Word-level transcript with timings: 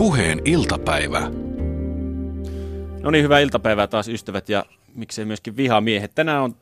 Puheen 0.00 0.40
iltapäivä. 0.44 1.30
No 3.02 3.10
niin, 3.10 3.24
hyvää 3.24 3.40
iltapäivää 3.40 3.86
taas 3.86 4.08
ystävät 4.08 4.48
ja 4.48 4.64
miksei 4.94 5.24
myöskin 5.24 5.56
vihamiehet. 5.56 6.14
Tänään 6.14 6.42
on 6.42 6.56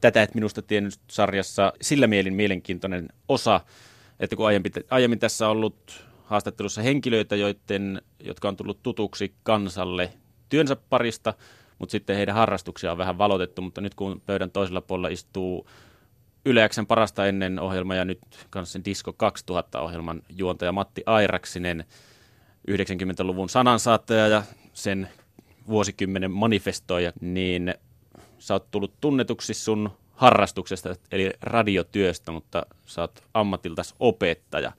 tätä 0.00 0.22
et 0.22 0.34
minusta 0.34 0.62
tiennyt 0.62 0.94
sarjassa 1.10 1.72
sillä 1.80 2.06
mielin 2.06 2.34
mielenkiintoinen 2.34 3.08
osa, 3.28 3.60
että 4.20 4.36
kun 4.36 4.46
aiemmin, 4.46 4.72
aiemmin 4.90 5.18
tässä 5.18 5.46
on 5.48 5.50
ollut 5.50 6.04
haastattelussa 6.24 6.82
henkilöitä, 6.82 7.36
joiden, 7.36 8.02
jotka 8.20 8.48
on 8.48 8.56
tullut 8.56 8.82
tutuksi 8.82 9.34
kansalle 9.42 10.10
työnsä 10.48 10.76
parista, 10.76 11.34
mutta 11.78 11.92
sitten 11.92 12.16
heidän 12.16 12.34
harrastuksia 12.34 12.92
on 12.92 12.98
vähän 12.98 13.18
valotettu, 13.18 13.62
mutta 13.62 13.80
nyt 13.80 13.94
kun 13.94 14.22
pöydän 14.26 14.50
toisella 14.50 14.80
puolella 14.80 15.08
istuu 15.08 15.68
Yleäksen 16.46 16.86
parasta 16.86 17.26
ennen 17.26 17.60
ohjelma 17.60 17.94
ja 17.94 18.04
nyt 18.04 18.20
kanssa 18.50 18.84
Disco 18.84 19.12
2000 19.12 19.80
ohjelman 19.80 20.22
juontaja 20.28 20.72
Matti 20.72 21.02
Airaksinen, 21.06 21.84
90-luvun 22.70 23.48
sanansaattaja 23.48 24.28
ja 24.28 24.42
sen 24.72 25.08
vuosikymmenen 25.68 26.30
manifestoija, 26.30 27.12
niin 27.20 27.74
sä 28.38 28.54
oot 28.54 28.70
tullut 28.70 29.00
tunnetuksi 29.00 29.54
sun 29.54 29.90
harrastuksesta, 30.12 30.94
eli 31.12 31.30
radiotyöstä, 31.42 32.32
mutta 32.32 32.66
sä 32.86 33.00
oot 33.00 33.22
ammatiltas 33.34 33.94
opettaja. 34.00 34.72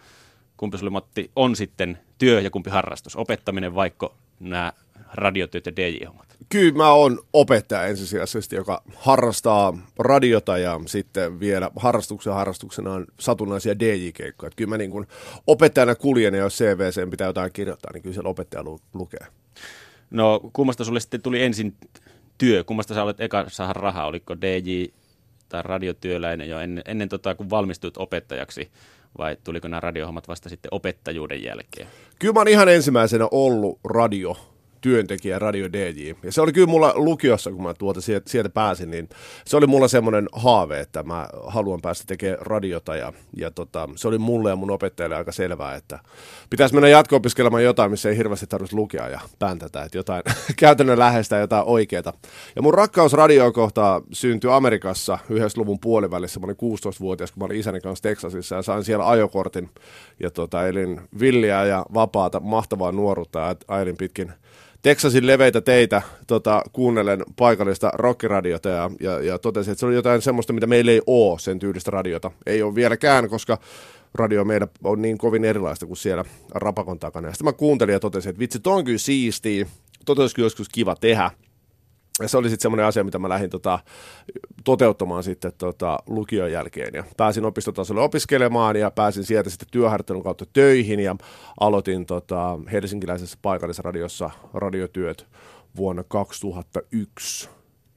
Kumpi 0.58 0.78
sulle 0.78 0.90
Matti 0.90 1.32
on 1.36 1.56
sitten 1.56 2.00
työ 2.18 2.42
ja 2.42 2.50
kumpi 2.50 2.70
harrastus? 2.70 3.16
Opettaminen 3.16 3.76
vaikka 3.76 4.14
nämä 4.40 4.74
radiotyöt 5.14 5.66
ja 5.66 5.76
DJ-hommat? 5.76 6.35
Kyllä 6.50 6.76
mä 6.78 6.92
oon 6.92 7.20
opettaja 7.34 7.86
ensisijaisesti, 7.86 8.56
joka 8.56 8.84
harrastaa 8.96 9.78
radiota 10.00 10.58
ja 10.58 10.80
sitten 10.86 11.40
vielä 11.40 11.72
harrastuksen 11.76 12.34
harrastuksena 12.34 12.94
on 12.94 13.06
satunnaisia 13.20 13.80
DJ-keikkoja. 13.80 14.52
Kyllä 14.56 14.70
mä 14.70 14.78
niin 14.78 14.92
kuin 14.92 15.08
opettajana 15.48 15.96
kuljen 15.96 16.34
ja 16.34 16.40
jos 16.40 16.58
CVC 16.58 17.10
pitää 17.10 17.28
jotain 17.28 17.52
kirjoittaa, 17.54 17.94
niin 17.94 18.04
kyllä 18.04 18.14
siellä 18.14 18.30
opettaja 18.30 18.64
lu- 18.64 18.82
lukee. 18.94 19.28
No 20.12 20.42
kummasta 20.54 20.84
sulle 20.84 21.00
sitten 21.00 21.22
tuli 21.22 21.44
ensin 21.44 21.76
työ? 22.38 22.64
Kummasta 22.64 22.94
sä 22.94 23.04
olet 23.04 23.22
eka 23.22 23.46
saada 23.48 23.74
rahaa? 23.74 24.06
Oliko 24.06 24.42
DJ 24.42 24.86
tai 25.50 25.64
radiotyöläinen 25.64 26.50
jo 26.50 26.60
ennen, 26.60 26.84
ennen 26.88 27.10
tota, 27.10 27.36
kun 27.36 27.50
valmistuit 27.50 27.98
opettajaksi? 27.98 28.72
Vai 29.18 29.38
tuliko 29.44 29.68
nämä 29.68 29.80
radiohommat 29.80 30.28
vasta 30.28 30.50
sitten 30.50 30.70
opettajuuden 30.72 31.44
jälkeen? 31.44 31.88
Kyllä 32.20 32.34
mä 32.34 32.40
oon 32.40 32.48
ihan 32.48 32.70
ensimmäisenä 32.70 33.28
ollut 33.32 33.80
radio 33.84 34.55
työntekijä, 34.86 35.40
radio 35.40 35.74
DJ. 35.74 36.14
Ja 36.24 36.32
se 36.32 36.42
oli 36.42 36.54
kyllä 36.54 36.68
mulla 36.68 36.92
lukiossa, 36.96 37.52
kun 37.52 37.64
mä 37.64 37.74
tuota 37.74 38.00
sieltä, 38.02 38.50
pääsin, 38.50 38.92
niin 38.92 39.10
se 39.46 39.58
oli 39.58 39.68
mulla 39.68 39.88
semmoinen 39.88 40.30
haave, 40.34 40.80
että 40.80 41.04
mä 41.04 41.28
haluan 41.48 41.82
päästä 41.82 42.04
tekemään 42.08 42.40
radiota. 42.42 42.96
Ja, 42.96 43.14
ja 43.38 43.52
tota, 43.52 43.90
se 43.96 44.08
oli 44.08 44.18
mulle 44.18 44.50
ja 44.50 44.56
mun 44.56 44.72
opettajalle 44.72 45.16
aika 45.16 45.32
selvää, 45.32 45.76
että 45.76 46.00
pitäisi 46.50 46.76
mennä 46.76 46.90
jatko-opiskelemaan 46.90 47.64
jotain, 47.64 47.92
missä 47.92 48.10
ei 48.10 48.18
hirveästi 48.18 48.48
tarvitsisi 48.48 48.76
lukea 48.76 49.10
ja 49.10 49.20
pääntätä, 49.40 49.84
että 49.84 49.98
jotain 49.98 50.24
käytännön 50.60 51.00
läheistä 51.00 51.38
jotain 51.38 51.66
oikeeta. 51.66 52.14
Ja 52.56 52.62
mun 52.62 52.74
rakkaus 52.74 53.14
radioa 53.14 53.52
kohtaa 53.52 54.02
syntyi 54.12 54.52
Amerikassa 54.52 55.20
yhdessä 55.30 55.62
luvun 55.62 55.80
puolivälissä. 55.80 56.40
Mä 56.40 56.46
olin 56.46 56.56
16-vuotias, 56.56 57.32
kun 57.32 57.42
mä 57.42 57.46
olin 57.46 57.60
isäni 57.60 57.82
kanssa 57.82 58.04
Texasissa 58.04 58.56
ja 58.56 58.62
sain 58.62 58.84
siellä 58.84 59.10
ajokortin. 59.10 59.70
Ja 60.20 60.32
tota, 60.32 60.68
elin 60.68 61.02
villiä 61.20 61.66
ja 61.66 61.86
vapaata, 61.94 62.40
mahtavaa 62.40 62.92
nuoruutta 62.92 63.40
ja 63.40 63.56
ajelin 63.68 63.98
pitkin 63.98 64.34
Texasin 64.86 65.28
leveitä 65.28 65.62
teitä 65.62 66.02
tota, 66.28 66.62
kuunnellen 66.74 67.24
paikallista 67.36 67.92
rockeradiota 67.94 68.70
ja, 68.70 68.92
ja, 69.00 69.20
ja 69.20 69.40
totesin, 69.40 69.72
että 69.72 69.80
se 69.80 69.86
oli 69.86 69.96
jotain 69.96 70.22
semmoista, 70.22 70.54
mitä 70.54 70.68
meillä 70.68 70.92
ei 70.92 71.02
ole 71.08 71.40
sen 71.40 71.60
tyylistä 71.60 71.92
radiota. 71.92 72.32
Ei 72.46 72.64
ole 72.64 72.76
vieläkään, 72.76 73.30
koska 73.30 73.58
radio 74.14 74.46
meidän 74.46 74.68
on 74.84 75.02
niin 75.02 75.18
kovin 75.18 75.46
erilaista 75.46 75.86
kuin 75.86 75.98
siellä 75.98 76.26
rapakon 76.56 77.00
takana. 77.00 77.28
Ja 77.28 77.34
sitten 77.34 77.46
mä 77.46 77.54
kuuntelin 77.54 77.94
ja 77.94 78.00
totesin, 78.00 78.30
että 78.30 78.40
vitsi, 78.40 78.60
toi 78.60 78.74
on 78.74 78.84
kyllä 78.86 78.98
siistiä, 78.98 79.66
olisi 80.08 80.42
joskus 80.42 80.70
kiva 80.70 80.96
tehdä. 80.96 81.32
Ja 82.22 82.28
se 82.28 82.38
oli 82.38 82.50
sitten 82.50 82.62
semmoinen 82.62 82.86
asia, 82.86 83.04
mitä 83.04 83.20
mä 83.20 83.30
lähdin 83.30 83.50
tota, 83.50 83.80
toteuttamaan 84.64 85.24
sitten 85.24 85.52
tota, 85.58 86.00
lukion 86.08 86.52
jälkeen. 86.52 86.94
Ja 86.94 87.04
pääsin 87.18 87.46
opistotasolle 87.46 88.02
opiskelemaan 88.02 88.76
ja 88.76 88.92
pääsin 88.92 89.24
sieltä 89.24 89.50
sitten 89.50 89.68
työharjoittelun 89.72 90.24
kautta 90.24 90.46
töihin 90.54 91.00
ja 91.00 91.16
aloitin 91.60 92.06
tota, 92.06 92.60
helsinkiläisessä 92.72 93.38
paikallisradiossa 93.42 94.30
radiotyöt 94.54 95.28
vuonna 95.76 96.04
2001 96.04 97.50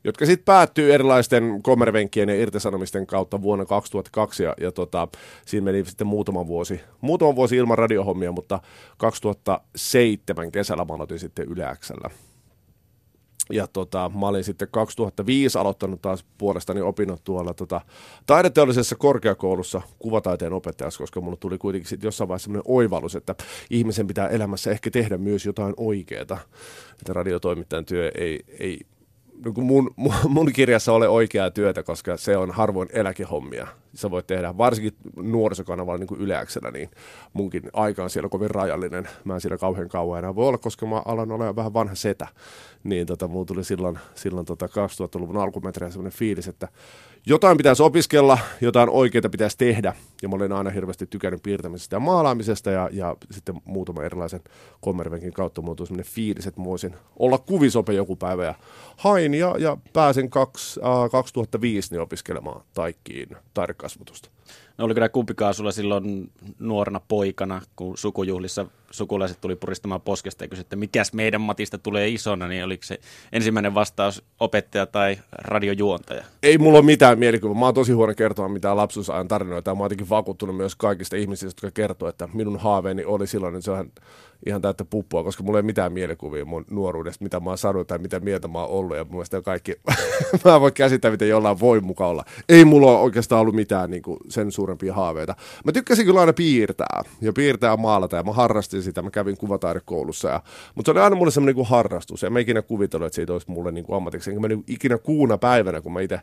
jotka 0.05 0.27
sitten 0.27 0.45
päättyy 0.45 0.95
erilaisten 0.95 1.63
kommervenkkien 1.63 2.29
ja 2.29 2.35
irtisanomisten 2.35 3.07
kautta 3.07 3.43
vuonna 3.43 3.65
2002, 3.65 4.43
ja, 4.43 4.55
ja 4.61 4.73
tota, 4.73 5.09
siinä 5.47 5.65
meni 5.65 5.85
sitten 5.85 6.07
muutama 6.07 6.47
vuosi, 6.47 6.81
muutama 7.01 7.37
vuosi 7.37 7.57
ilman 7.57 7.79
radiohommia, 7.79 8.33
mutta 8.33 8.61
2007 8.97 10.53
kesällä 10.53 10.85
mä 10.85 10.95
aloitin 10.95 11.19
sitten 11.19 11.49
Yleäksellä 11.49 12.11
ja 13.51 13.67
tota, 13.67 14.11
mä 14.21 14.29
olin 14.29 14.45
sitten 14.45 14.69
2005 14.71 15.59
aloittanut 15.59 16.03
taas 16.03 16.25
puolestani 16.39 16.81
opinnot 16.81 17.25
tuolla 17.25 17.55
tota, 17.55 17.81
taideteollisessa 18.27 18.97
korkeakoulussa 18.97 19.83
kuvataiteen 19.99 20.53
opettajaksi, 20.53 20.99
koska 20.99 21.21
mulle 21.21 21.37
tuli 21.41 21.59
kuitenkin 21.59 21.89
sitten 21.89 22.09
jossain 22.09 22.29
vaiheessa 22.29 22.45
sellainen 22.45 22.73
oivallus, 22.73 23.17
että 23.17 23.35
ihmisen 23.71 24.07
pitää 24.07 24.29
elämässä 24.29 24.71
ehkä 24.71 24.91
tehdä 24.91 25.19
myös 25.19 25.47
jotain 25.47 25.75
oikeaa. 25.77 26.23
Että 27.01 27.13
radiotoimittajan 27.13 27.85
työ 27.85 28.13
ei, 28.15 28.45
ei 28.59 28.81
niin 29.45 29.65
mun, 29.65 29.95
mun, 30.29 30.53
kirjassa 30.53 30.93
ole 30.93 31.09
oikeaa 31.09 31.51
työtä, 31.51 31.83
koska 31.83 32.17
se 32.17 32.37
on 32.37 32.51
harvoin 32.51 32.89
eläkehommia. 32.93 33.67
Sä 33.95 34.11
voit 34.11 34.27
tehdä, 34.27 34.59
varsinkin 34.59 34.97
nuorisokanavalla 35.17 35.99
niin 35.99 36.07
kuin 36.07 36.21
yleäksellä, 36.21 36.71
niin 36.71 36.91
munkin 37.33 37.63
aika 37.73 38.03
on 38.03 38.11
siellä 38.11 38.29
kovin 38.29 38.51
rajallinen. 38.51 39.09
Mä 39.25 39.35
en 39.35 39.41
siellä 39.41 39.59
kauhean 39.59 39.89
kauan 39.89 40.19
enää 40.19 40.35
voi 40.35 40.49
olla, 40.49 40.59
koska 40.59 40.87
mä 40.87 41.03
alan 41.05 41.33
olla 41.33 41.57
vähän 41.57 41.75
vanha 41.75 41.95
setä. 41.95 42.27
Niin 42.85 43.07
tota, 43.07 43.29
mulla 43.29 43.45
tuli 43.45 43.65
silloin, 43.65 43.99
silloin 44.15 44.47
tota 44.47 44.67
2000-luvun 44.67 45.37
alkumetreillä 45.37 45.93
sellainen 45.93 46.19
fiilis, 46.19 46.49
että 46.49 46.69
jotain 47.29 47.57
pitäisi 47.57 47.83
opiskella, 47.83 48.39
jotain 48.61 48.91
oikeita 48.91 49.29
pitäisi 49.29 49.59
tehdä. 49.59 49.95
Ja 50.23 50.29
mä 50.29 50.37
olin 50.37 50.53
aina 50.53 50.71
hirveästi 50.71 51.07
tykännyt 51.07 51.43
piirtämisestä 51.43 51.97
ja 51.97 52.01
maalaamisesta 52.01 52.71
ja, 52.71 52.89
ja 52.93 53.17
sitten 53.31 53.55
muutama 53.65 54.03
erilaisen 54.03 54.41
kommervenkin 54.81 55.33
kautta 55.33 55.63
mulla 55.63 55.75
tuli 55.75 55.87
sellainen 55.87 56.13
fiilis, 56.13 56.47
että 56.47 56.65
voisin 56.65 56.97
olla 57.19 57.39
kuvisope 57.39 57.93
joku 57.93 58.17
päivä. 58.17 58.45
Ja 58.45 58.55
hain 58.97 59.35
ja, 59.35 59.55
ja 59.59 59.77
pääsin 59.93 60.31
kaks, 60.31 60.79
äh, 60.79 61.11
2005 61.11 61.91
niin 61.91 62.01
opiskelemaan 62.01 62.63
taikkiin 62.75 63.29
taidekasvatusta. 63.55 64.31
No 64.79 64.85
oliko 64.85 65.01
nämä 65.01 65.09
kumpikaan 65.09 65.55
sulla 65.55 65.73
silloin 65.73 66.31
nuorena 66.59 67.01
poikana, 67.09 67.63
kun 67.77 67.99
sukujuhlissa 67.99 68.67
sukulaiset 68.91 69.41
tuli 69.41 69.57
puristamaan 69.57 70.01
poskesta 70.01 70.45
ja 70.45 70.49
kysyi, 70.49 70.61
että 70.61 70.77
mikäs 70.77 71.13
meidän 71.13 71.41
Matista 71.41 71.79
tulee 71.79 72.09
isona, 72.09 72.49
niin 72.49 72.65
oliko 72.65 72.85
se 72.85 72.99
ensimmäinen 73.33 73.75
vastaus 73.75 74.23
opettaja 74.41 74.87
tai 74.87 75.19
radiojuontaja? 75.33 76.25
Ei 76.43 76.59
mulla 76.59 76.79
ole 76.79 76.87
mitään 76.87 77.19
mielikuvaa. 77.19 77.59
Mä 77.59 77.65
oon 77.65 77.75
tosi 77.75 77.93
huono 77.93 78.15
kertoa 78.15 78.49
mitään 78.49 78.77
lapsuusajan 78.77 79.29
tarinoita. 79.29 79.75
Mä 79.75 79.79
oon 79.79 79.85
jotenkin 79.85 80.09
vakuuttunut 80.09 80.57
myös 80.57 80.77
kaikista 80.77 81.17
ihmisistä, 81.17 81.47
jotka 81.47 81.71
kertoo, 81.71 82.09
että 82.09 82.29
minun 82.35 82.61
haaveeni 82.61 83.05
oli 83.05 83.27
silloin, 83.27 83.55
että 83.55 83.65
se 83.65 83.71
on 83.71 83.91
ihan 84.47 84.63
täyttä 84.63 84.85
puppua, 84.85 85.25
koska 85.25 85.43
mulla 85.43 85.59
ei 85.59 85.63
mitään 85.63 85.93
mielikuvia 85.93 86.45
mun 86.45 86.65
nuoruudesta, 86.71 87.25
mitä 87.25 87.41
mä 87.41 87.51
oon 87.51 87.59
sanonut 87.59 87.87
tai 87.87 87.99
mitä 87.99 88.21
mieltä 88.21 88.49
mä 88.49 88.59
oon 88.59 88.71
ollut. 88.71 88.97
Ja 88.97 89.05
mun 89.05 89.25
kaikki, 89.45 89.75
mä 90.45 90.61
voin 90.61 90.73
käsittää, 90.73 91.11
miten 91.11 91.29
jollain 91.29 91.61
voi 91.61 91.81
mukaan 91.81 92.11
olla. 92.11 92.25
Ei 92.49 92.65
mulla 92.65 92.91
ole 92.91 93.01
oikeastaan 93.01 93.41
ollut 93.41 93.55
mitään 93.55 93.91
niin 93.91 94.03
kuin 94.03 94.19
sen 94.29 94.53
suurempia 94.53 94.95
haaveita. 94.95 95.35
Mä 95.65 95.73
tykkäsin 95.73 96.07
kyllä 96.07 96.21
aina 96.21 96.33
piirtää 96.33 97.03
ja 97.21 97.33
piirtää 97.33 97.77
maalata 97.77 98.17
ja 98.17 98.23
mä 98.23 98.33
harrastin 98.33 98.83
sitä. 98.83 99.03
Mä 99.03 99.11
kävin 99.11 99.37
kuvataidekoulussa. 99.37 100.29
Ja, 100.29 100.43
mutta 100.75 100.89
se 100.89 100.93
oli 100.93 101.01
aina 101.01 101.17
mulle 101.17 101.31
semmoinen 101.31 101.57
niin 101.57 101.67
harastuus. 101.67 102.23
Ja 102.23 102.31
mä 102.31 102.39
ikinä 102.39 102.63
kuvitellut, 102.63 103.07
että 103.07 103.17
siitä 103.17 103.33
olisi 103.33 103.51
mulle 103.51 103.73
niin 103.73 103.85
kuin 103.85 103.97
ammatiksi. 103.97 104.31
Enkä 104.31 104.41
mä 104.41 104.49
niin 104.49 104.65
ikinä 104.67 104.99
kuuna 104.99 105.39
päivänä, 105.39 105.81
kun 105.81 105.93
mä 105.93 106.01
itse 106.01 106.21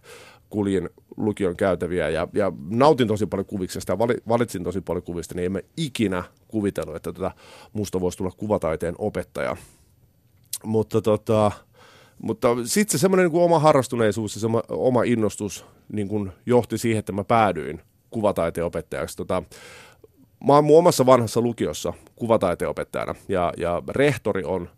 kuljin 0.49 0.89
lukion 1.17 1.55
käytäviä 1.55 2.09
ja, 2.09 2.27
ja 2.33 2.51
nautin 2.69 3.07
tosi 3.07 3.25
paljon 3.25 3.45
kuviksesta 3.45 3.93
ja 3.93 3.97
valitsin 4.27 4.63
tosi 4.63 4.81
paljon 4.81 5.03
kuvista, 5.03 5.35
niin 5.35 5.45
en 5.45 5.51
mä 5.51 5.59
ikinä 5.77 6.23
kuvitellut, 6.55 6.95
että 6.95 7.13
tota, 7.13 7.31
musta 7.73 8.01
voisi 8.01 8.17
tulla 8.17 8.31
kuvataiteen 8.37 8.95
opettaja. 8.97 9.57
Mutta 10.63 11.01
tota, 11.01 11.51
mutta 12.21 12.47
sitten 12.63 12.91
se 12.91 13.01
semmoinen 13.01 13.31
niin 13.31 13.43
oma 13.43 13.59
harrastuneisuus 13.59 14.35
ja 14.35 14.41
se 14.41 14.47
oma 14.69 15.03
innostus 15.03 15.65
niin 15.93 16.07
kuin 16.07 16.31
johti 16.45 16.77
siihen, 16.77 16.99
että 16.99 17.11
mä 17.11 17.23
päädyin 17.23 17.81
kuvataiteen 18.09 18.65
opettajaksi. 18.65 19.17
Tota, 19.17 19.43
mä 20.47 20.53
oon 20.53 20.65
mun 20.65 20.79
omassa 20.79 21.05
vanhassa 21.05 21.41
lukiossa 21.41 21.93
kuvataiteen 22.15 22.69
opettajana 22.69 23.15
ja, 23.27 23.53
ja 23.57 23.81
rehtori 23.89 24.43
on 24.43 24.69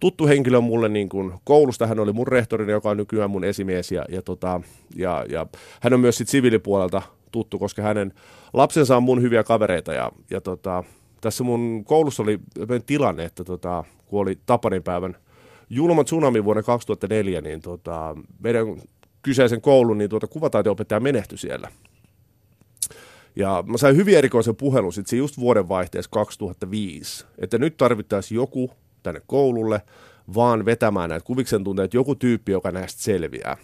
tuttu 0.00 0.26
henkilö 0.26 0.60
mulle 0.60 0.88
niin 0.88 1.08
kuin 1.08 1.32
koulusta. 1.44 1.86
Hän 1.86 2.00
oli 2.00 2.12
mun 2.12 2.28
rehtorini, 2.28 2.72
joka 2.72 2.90
on 2.90 2.96
nykyään 2.96 3.30
mun 3.30 3.44
esimies 3.44 3.92
ja, 3.92 4.04
ja, 4.08 4.22
tota, 4.22 4.60
ja, 4.96 5.24
ja 5.28 5.46
hän 5.80 5.94
on 5.94 6.00
myös 6.00 6.16
sit 6.16 6.28
siviilipuolelta 6.28 7.02
tuttu, 7.32 7.58
koska 7.58 7.82
hänen 7.82 8.12
lapsensa 8.52 8.96
on 8.96 9.02
mun 9.02 9.22
hyviä 9.22 9.44
kavereita 9.44 9.92
ja, 9.92 10.12
ja 10.30 10.40
tota, 10.40 10.84
tässä 11.24 11.44
mun 11.44 11.84
koulussa 11.84 12.22
oli 12.22 12.40
tilanne, 12.86 13.24
että 13.24 13.44
tota, 13.44 13.84
kun 14.06 14.20
oli 14.20 14.38
Tapanin 14.46 14.82
päivän 14.82 15.16
julma 15.70 16.04
tsunami 16.04 16.44
vuonna 16.44 16.62
2004, 16.62 17.40
niin 17.40 17.60
tota, 17.60 18.16
meidän 18.38 18.66
kyseisen 19.22 19.60
koulun 19.60 19.98
niin 19.98 20.10
tuota, 20.10 20.26
kuvataiteenopettaja 20.26 21.00
menehtyi 21.00 21.38
siellä. 21.38 21.68
Ja 23.36 23.64
mä 23.66 23.78
sain 23.78 23.96
hyvin 23.96 24.18
erikoisen 24.18 24.56
puhelun 24.56 24.92
sitten 24.92 25.18
just 25.18 25.38
vuodenvaihteessa 25.38 26.10
2005, 26.10 27.24
että 27.38 27.58
nyt 27.58 27.76
tarvittaisiin 27.76 28.36
joku 28.36 28.70
tänne 29.02 29.20
koululle 29.26 29.82
vaan 30.34 30.64
vetämään 30.64 31.10
näitä 31.10 31.26
kuviksen 31.26 31.64
tunteita, 31.64 31.96
joku 31.96 32.14
tyyppi, 32.14 32.52
joka 32.52 32.70
näistä 32.70 33.02
selviää. 33.02 33.56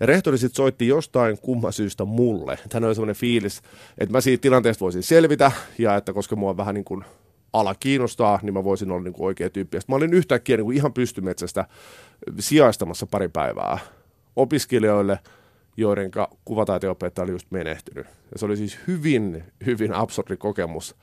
Ja 0.00 0.06
rehtori 0.06 0.38
sitten 0.38 0.56
soitti 0.56 0.86
jostain 0.86 1.38
kumman 1.38 1.72
syystä 1.72 2.04
mulle. 2.04 2.58
Hän 2.72 2.84
oli 2.84 2.94
semmoinen 2.94 3.16
fiilis, 3.16 3.62
että 3.98 4.12
mä 4.12 4.20
siitä 4.20 4.42
tilanteesta 4.42 4.84
voisin 4.84 5.02
selvitä 5.02 5.52
ja 5.78 5.96
että 5.96 6.12
koska 6.12 6.36
mua 6.36 6.56
vähän 6.56 6.74
niin 6.74 6.84
kuin 6.84 7.04
ala 7.52 7.74
kiinnostaa, 7.74 8.38
niin 8.42 8.54
mä 8.54 8.64
voisin 8.64 8.90
olla 8.90 9.02
niin 9.02 9.14
kuin 9.14 9.26
oikea 9.26 9.50
tyyppi. 9.50 9.80
Sitten 9.80 9.92
mä 9.92 9.96
olin 9.96 10.14
yhtäkkiä 10.14 10.56
niin 10.56 10.64
kuin 10.64 10.76
ihan 10.76 10.92
pystymetsästä 10.92 11.66
sijaistamassa 12.38 13.06
pari 13.06 13.28
päivää 13.28 13.78
opiskelijoille, 14.36 15.18
joiden 15.76 16.10
kuvataiteopettaja 16.44 17.24
oli 17.24 17.32
just 17.32 17.50
menehtynyt. 17.50 18.06
Ja 18.06 18.38
se 18.38 18.46
oli 18.46 18.56
siis 18.56 18.78
hyvin, 18.86 19.44
hyvin 19.66 19.94
absurdi 19.94 20.36
kokemus. 20.36 20.96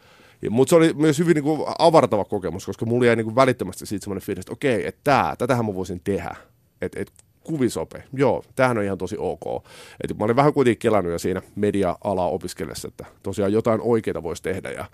Mutta 0.49 0.69
se 0.69 0.75
oli 0.75 0.93
myös 0.93 1.19
hyvin 1.19 1.35
niin 1.35 1.43
kuin 1.43 1.61
avartava 1.79 2.25
kokemus, 2.25 2.65
koska 2.65 2.85
mulla 2.85 3.05
jäi 3.05 3.15
niin 3.15 3.25
kuin 3.25 3.35
välittömästi 3.35 3.85
siitä 3.85 4.03
semmoinen 4.03 4.25
fiilis, 4.25 4.41
että 4.41 4.53
okei, 4.53 4.87
että 4.87 5.01
tämä, 5.03 5.35
tätähän 5.37 5.65
mä 5.65 5.75
voisin 5.75 6.01
tehdä. 6.03 6.35
Että 6.81 6.99
et, 6.99 7.11
kuvisope, 7.43 8.03
joo, 8.13 8.43
tämähän 8.55 8.77
on 8.77 8.83
ihan 8.83 8.97
tosi 8.97 9.15
ok. 9.19 9.65
Et 10.03 10.17
mä 10.17 10.25
olin 10.25 10.35
vähän 10.35 10.53
kuitenkin 10.53 10.79
kelannut 10.79 11.11
jo 11.11 11.19
siinä 11.19 11.41
media-alaa 11.55 12.29
opiskellessa, 12.29 12.87
että 12.87 13.05
tosiaan 13.23 13.53
jotain 13.53 13.81
oikeita 13.81 14.23
voisi 14.23 14.43
tehdä. 14.43 14.71
Ja 14.71 14.85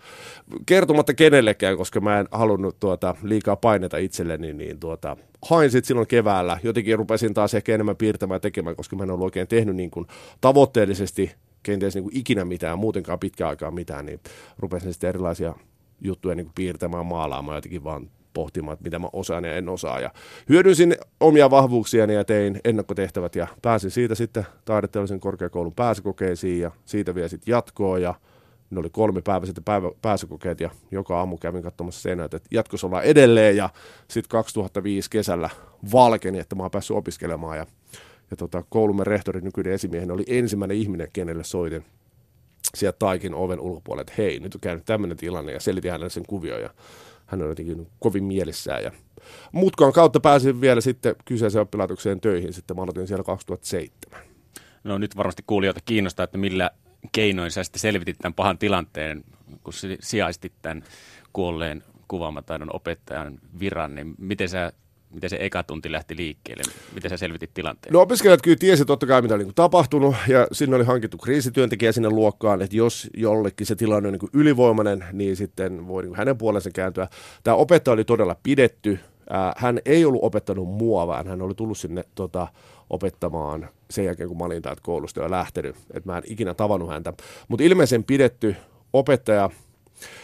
kertomatta 0.66 1.13
kenellekään, 1.13 1.78
koska 1.78 2.00
mä 2.00 2.19
en 2.19 2.28
halunnut 2.31 2.80
tuota, 2.80 3.16
liikaa 3.24 3.56
paineta 3.56 3.98
itselleni, 3.98 4.54
niin 4.54 4.80
tuota, 4.80 5.18
hain 5.42 5.72
sitten 5.72 5.88
silloin 5.88 6.07
keväällä. 6.07 6.60
Jotenkin 6.63 6.98
rupesin 6.98 7.34
taas 7.34 7.54
ehkä 7.54 7.74
enemmän 7.74 7.96
piirtämään 7.96 8.36
ja 8.36 8.40
tekemään, 8.40 8.75
koska 8.75 8.95
mä 8.95 9.04
en 9.04 9.12
ollut 9.12 9.25
oikein 9.25 9.48
tehnyt 9.48 9.75
niin 9.75 9.92
kuin 9.92 10.07
tavoitteellisesti 10.42 11.36
kenties 11.63 11.95
niin 11.95 12.04
kuin 12.04 12.18
ikinä 12.18 12.45
mitään, 12.45 12.80
muutenkaan 12.80 13.19
pitkään 13.19 13.50
aikaa 13.50 13.72
mitään, 13.72 14.06
niin 14.06 14.19
rupesin 14.60 14.94
sitten 14.94 15.07
erilaisia 15.07 15.56
juttuja 16.02 16.36
niin 16.36 16.45
kuin 16.45 16.56
piirtämään, 16.56 17.06
maalaamaan 17.06 17.57
jotenkin 17.57 17.84
vaan 17.84 18.10
pohtimaan, 18.34 18.74
että 18.74 18.84
mitä 18.84 19.00
mä 19.00 19.08
osaan 19.14 19.46
ja 19.46 19.56
en 19.56 19.70
osaa. 19.70 20.00
Ja 20.00 20.12
hyödynsin 20.50 20.96
omia 21.20 21.50
vahvuuksiani 21.50 22.14
ja 22.14 22.24
tein 22.24 22.60
ennakkotehtävät 22.64 23.36
ja 23.36 23.48
pääsin 23.62 23.92
siitä 23.92 24.16
sitten 24.16 24.46
taideteollisen 24.66 25.20
korkeakoulun 25.20 25.76
pääsykokeisiin 25.76 26.60
ja 26.60 26.72
siitä 26.86 27.16
vielä 27.16 27.28
sitten 27.28 27.52
jatkoon. 27.52 28.02
Ja 28.02 28.14
ne 28.70 28.80
oli 28.80 28.90
kolme 28.90 29.22
päivää 29.22 29.46
sitten 29.46 29.64
päivä, 29.64 29.92
pääsykokeet 30.02 30.60
ja 30.60 30.70
joka 30.92 31.20
aamu 31.20 31.38
kävin 31.38 31.64
katsomassa 31.64 32.02
sen, 32.02 32.20
että 32.20 32.40
jatkossa 32.52 32.88
ollaan 32.88 33.04
edelleen. 33.04 33.58
Ja 33.58 33.70
sitten 34.08 34.30
2005 34.30 35.10
kesällä 35.10 35.50
valkeni, 35.92 36.40
että 36.40 36.56
mä 36.56 36.64
oon 36.64 36.72
päässyt 36.72 36.98
opiskelemaan. 36.98 37.58
Ja, 37.58 37.66
ja 38.31 38.38
tota, 38.38 38.64
koulumme 38.70 39.04
rehtori, 39.04 39.42
nykyinen 39.42 39.74
esimiehen, 39.74 40.12
oli 40.12 40.24
ensimmäinen 40.28 40.78
ihminen, 40.78 41.08
kenelle 41.14 41.44
soitin 41.44 41.86
sieltä 42.76 43.00
taikin 43.00 43.36
oven 43.36 43.60
ulkopuolelle, 43.60 44.02
että 44.02 44.14
hei, 44.18 44.40
nyt 44.40 44.56
on 44.56 44.62
käynyt 44.62 44.86
tämmöinen 44.86 45.18
tilanne 45.18 45.52
ja 45.52 45.60
selitin 45.60 45.92
hänelle 45.92 46.10
sen 46.10 46.26
kuvio 46.28 46.60
ja 46.60 46.70
hän 47.30 47.42
on 47.42 47.50
jotenkin 47.50 47.88
kovin 48.00 48.24
mielessään. 48.24 48.84
Ja 48.84 48.92
mutkan 49.52 49.94
kautta 49.94 50.20
pääsin 50.20 50.62
vielä 50.62 50.81
sitten 50.81 51.16
kyseiseen 51.26 51.62
oppilaitokseen 51.62 52.22
töihin, 52.22 52.54
sitten 52.54 52.78
mä 52.78 52.84
aloitin 52.84 53.08
siellä 53.08 53.24
2007. 53.24 54.22
No 54.84 54.98
nyt 54.98 55.18
varmasti 55.18 55.44
kuulijoita 55.48 55.80
kiinnostaa, 55.86 56.24
että 56.24 56.38
millä 56.38 56.72
keinoin 57.12 57.52
sä 57.52 57.64
sitten 57.64 57.80
selvitit 57.80 58.18
tämän 58.18 58.34
pahan 58.34 58.58
tilanteen, 58.58 59.24
kun 59.64 59.74
sijaistit 60.00 60.54
tämän 60.62 60.84
kuolleen 61.34 61.84
kuvaamataidon 62.08 62.76
opettajan 62.76 63.40
viran, 63.60 63.96
niin 63.96 64.16
miten 64.18 64.50
sä 64.50 64.72
miten 65.13 65.29
se 65.29 65.38
eka 65.39 65.63
tunti 65.63 65.91
lähti 65.91 66.17
liikkeelle? 66.17 66.63
Miten 66.94 67.09
sä 67.09 67.17
selvitit 67.17 67.53
tilanteen? 67.53 67.94
No 67.94 68.01
opiskelijat 68.01 68.41
kyllä 68.41 68.57
tiesi 68.59 68.85
totta 68.85 69.06
kai, 69.06 69.21
mitä 69.21 69.35
oli 69.35 69.44
niin 69.44 69.56
tapahtunut, 69.56 70.15
ja 70.27 70.47
sinne 70.51 70.75
oli 70.75 70.85
hankittu 70.85 71.17
kriisityöntekijä 71.17 71.91
sinne 71.91 72.09
luokkaan, 72.09 72.61
että 72.61 72.75
jos 72.75 73.09
jollekin 73.17 73.67
se 73.67 73.75
tilanne 73.75 74.09
on 74.09 74.13
niin 74.13 74.29
ylivoimainen, 74.33 75.06
niin 75.13 75.35
sitten 75.35 75.88
voi 75.88 76.03
niin 76.03 76.15
hänen 76.15 76.38
puolensa 76.38 76.69
kääntyä. 76.69 77.07
Tämä 77.44 77.56
opettaja 77.56 77.94
oli 77.94 78.06
todella 78.06 78.35
pidetty. 78.44 79.00
Hän 79.57 79.79
ei 79.85 80.06
ollut 80.06 80.23
opettanut 80.23 80.67
mua, 80.67 81.07
vaan 81.07 81.27
hän 81.27 81.41
oli 81.41 81.56
tullut 81.56 81.77
sinne 81.77 82.03
tota, 82.15 82.47
opettamaan 82.89 83.69
sen 83.89 84.06
jälkeen, 84.06 84.29
kun 84.29 84.38
mä 84.38 84.44
olin 84.44 84.61
täältä 84.61 84.81
koulusta 84.81 85.21
jo 85.21 85.31
lähtenyt. 85.31 85.75
että 85.94 86.09
mä 86.09 86.17
en 86.17 86.23
ikinä 86.25 86.53
tavannut 86.53 86.89
häntä. 86.89 87.13
Mutta 87.47 87.63
ilmeisen 87.63 88.03
pidetty 88.03 88.56
opettaja– 88.94 89.50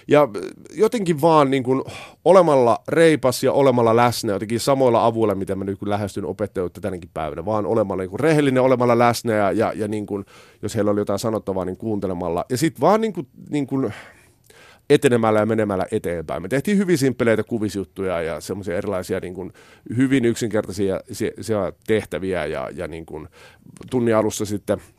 ja 0.07 0.27
jotenkin 0.74 1.22
vaan 1.22 1.51
niin 1.51 1.63
kuin 1.63 1.83
olemalla 2.25 2.80
reipas 2.88 3.44
ja 3.44 3.51
olemalla 3.54 3.95
läsnä 3.95 4.33
jotenkin 4.33 4.60
samoilla 4.60 5.06
avuilla, 5.06 5.36
mitä 5.36 5.56
mä 5.56 5.63
nyt 5.63 5.81
lähestyn 5.81 6.25
opettajuutta 6.25 6.81
tänäkin 6.81 7.10
päivänä, 7.13 7.45
vaan 7.45 7.66
olemalla 7.66 8.04
niin 8.04 8.10
kuin 8.10 8.19
rehellinen, 8.19 8.63
olemalla 8.63 9.00
läsnä 9.00 9.33
ja, 9.33 9.51
ja, 9.51 9.74
ja 9.75 9.88
niin 9.88 10.06
kuin, 10.06 10.25
jos 10.62 10.75
heillä 10.75 10.92
oli 10.92 11.00
jotain 11.00 11.19
sanottavaa, 11.19 11.66
niin 11.66 11.77
kuuntelemalla. 11.77 12.45
Ja 12.50 12.57
sitten 12.57 12.81
vaan 12.81 13.01
niin 13.01 13.13
kuin, 13.13 13.27
niin 13.50 13.68
kuin 13.68 13.94
etenemällä 14.89 15.39
ja 15.39 15.45
menemällä 15.45 15.86
eteenpäin. 15.92 16.42
Me 16.42 16.48
tehtiin 16.48 16.78
hyvin 16.78 16.98
simppeleitä 16.98 17.44
kuvisjuttuja 17.44 18.21
ja 18.21 18.42
semmoisia 18.42 18.78
erilaisia 18.78 19.19
niin 19.19 19.33
kuin, 19.33 19.54
hyvin 19.98 20.25
yksinkertaisia 20.25 21.00
tehtäviä 21.88 22.45
ja, 22.45 22.69
ja 22.74 22.88
niin 22.88 23.06
kuin, 23.06 23.28
tunnin 23.89 24.16
alussa 24.16 24.45
sitten– 24.45 24.78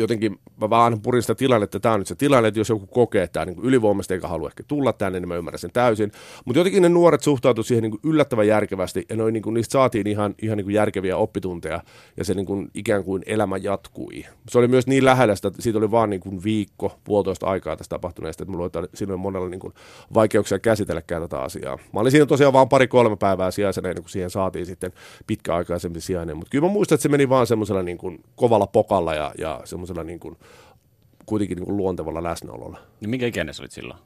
jotenkin 0.00 0.38
mä 0.60 0.70
vaan 0.70 1.00
purin 1.02 1.22
sitä 1.22 1.34
tilannetta, 1.34 1.76
että 1.76 1.82
tämä 1.82 1.94
on 1.94 2.00
nyt 2.00 2.08
se 2.08 2.14
tilanne, 2.14 2.48
että 2.48 2.60
jos 2.60 2.68
joku 2.68 2.86
kokee, 2.86 3.26
tämä 3.26 3.46
niin 3.46 3.60
ylivoimasta 3.62 4.14
eikä 4.14 4.28
halua 4.28 4.48
ehkä 4.48 4.62
tulla 4.68 4.92
tänne, 4.92 5.20
niin 5.20 5.28
mä 5.28 5.36
ymmärrän 5.36 5.58
sen 5.58 5.72
täysin. 5.72 6.12
Mutta 6.44 6.60
jotenkin 6.60 6.82
ne 6.82 6.88
nuoret 6.88 7.22
suhtautuivat 7.22 7.66
siihen 7.66 7.82
niin 7.82 8.00
yllättävän 8.04 8.46
järkevästi 8.46 9.06
ja 9.08 9.16
noin, 9.16 9.32
niin 9.32 9.42
kuin, 9.42 9.54
niistä 9.54 9.72
saatiin 9.72 10.06
ihan, 10.06 10.34
ihan 10.42 10.56
niin 10.56 10.64
kuin 10.64 10.74
järkeviä 10.74 11.16
oppitunteja 11.16 11.82
ja 12.16 12.24
se 12.24 12.34
niin 12.34 12.46
kuin, 12.46 12.70
ikään 12.74 13.04
kuin 13.04 13.22
elämä 13.26 13.56
jatkui. 13.56 14.24
Se 14.48 14.58
oli 14.58 14.68
myös 14.68 14.86
niin 14.86 15.04
lähellä 15.04 15.32
että 15.32 15.62
siitä 15.62 15.78
oli 15.78 15.90
vaan 15.90 16.10
niin 16.10 16.20
kuin 16.20 16.44
viikko, 16.44 16.98
puolitoista 17.04 17.46
aikaa 17.46 17.76
tästä 17.76 17.94
tapahtuneesta, 17.94 18.42
että 18.42 18.52
mulla 18.52 18.70
oli 18.74 18.88
silloin 18.94 19.20
monella 19.20 19.48
niin 19.48 19.60
kuin 19.60 19.74
vaikeuksia 20.14 20.58
käsitellekään 20.58 21.22
tätä 21.22 21.40
asiaa. 21.40 21.78
Mä 21.92 22.00
olin 22.00 22.12
siinä 22.12 22.26
tosiaan 22.26 22.52
vain 22.52 22.68
pari-kolme 22.68 23.16
päivää 23.16 23.50
sijaisena 23.50 23.88
ennen 23.88 24.02
kuin 24.02 24.10
siihen 24.10 24.30
saatiin 24.30 24.66
sitten 24.66 24.92
pitkäaikaisempi 25.26 26.00
sijainen, 26.00 26.36
mutta 26.36 26.50
kyllä 26.50 26.66
mä 26.66 26.72
muistan, 26.72 26.96
että 26.96 27.02
se 27.02 27.08
meni 27.08 27.28
vaan 27.28 27.46
semmoisella 27.46 27.82
niin 27.82 27.98
kuin 27.98 28.20
kovalla 28.36 28.66
pokalla 28.66 29.14
ja, 29.14 29.32
ja 29.38 29.60
semmoisella 29.64 29.89
niin 30.04 30.20
kuin, 30.20 30.36
kuitenkin 31.26 31.56
niin 31.56 31.66
kuin 31.66 31.76
luontevalla 31.76 32.22
läsnäololla. 32.22 32.78
Niin 33.00 33.10
minkä 33.10 33.26
ikäinen 33.26 33.54
olit 33.60 33.72
silloin? 33.72 34.00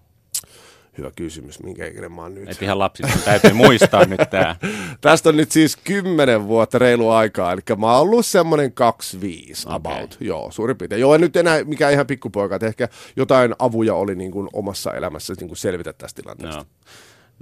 Hyvä 0.98 1.10
kysymys, 1.16 1.62
minkä 1.62 1.86
ikäinen 1.86 2.12
mä 2.12 2.22
oon 2.22 2.34
nyt. 2.34 2.48
Et 2.48 2.62
ihan 2.62 2.78
lapsi, 2.78 3.02
täytyy 3.25 3.52
muistaa 3.52 4.04
nyt 4.04 4.20
tää. 4.31 4.56
Tästä 5.00 5.28
on 5.28 5.36
nyt 5.36 5.50
siis 5.50 5.76
kymmenen 5.76 6.46
vuotta 6.46 6.78
reilu 6.78 7.10
aikaa, 7.10 7.52
eli 7.52 7.60
mä 7.78 7.92
oon 7.92 8.00
ollut 8.00 8.26
semmoinen 8.26 8.72
25 8.72 9.66
okay. 9.66 9.76
about, 9.76 10.16
joo, 10.20 10.50
suurin 10.50 10.78
piirtein. 10.78 11.00
Joo, 11.00 11.14
en 11.14 11.20
nyt 11.20 11.36
enää 11.36 11.64
mikään 11.64 11.92
ihan 11.92 12.06
pikkupoika, 12.06 12.54
että 12.54 12.66
ehkä 12.66 12.88
jotain 13.16 13.54
avuja 13.58 13.94
oli 13.94 14.14
niin 14.14 14.31
kuin 14.31 14.48
omassa 14.52 14.92
elämässä 14.92 15.34
niin 15.40 15.48
kuin 15.48 15.58
selvitä 15.58 15.92
tästä 15.92 16.22
tilanteesta. 16.22 16.67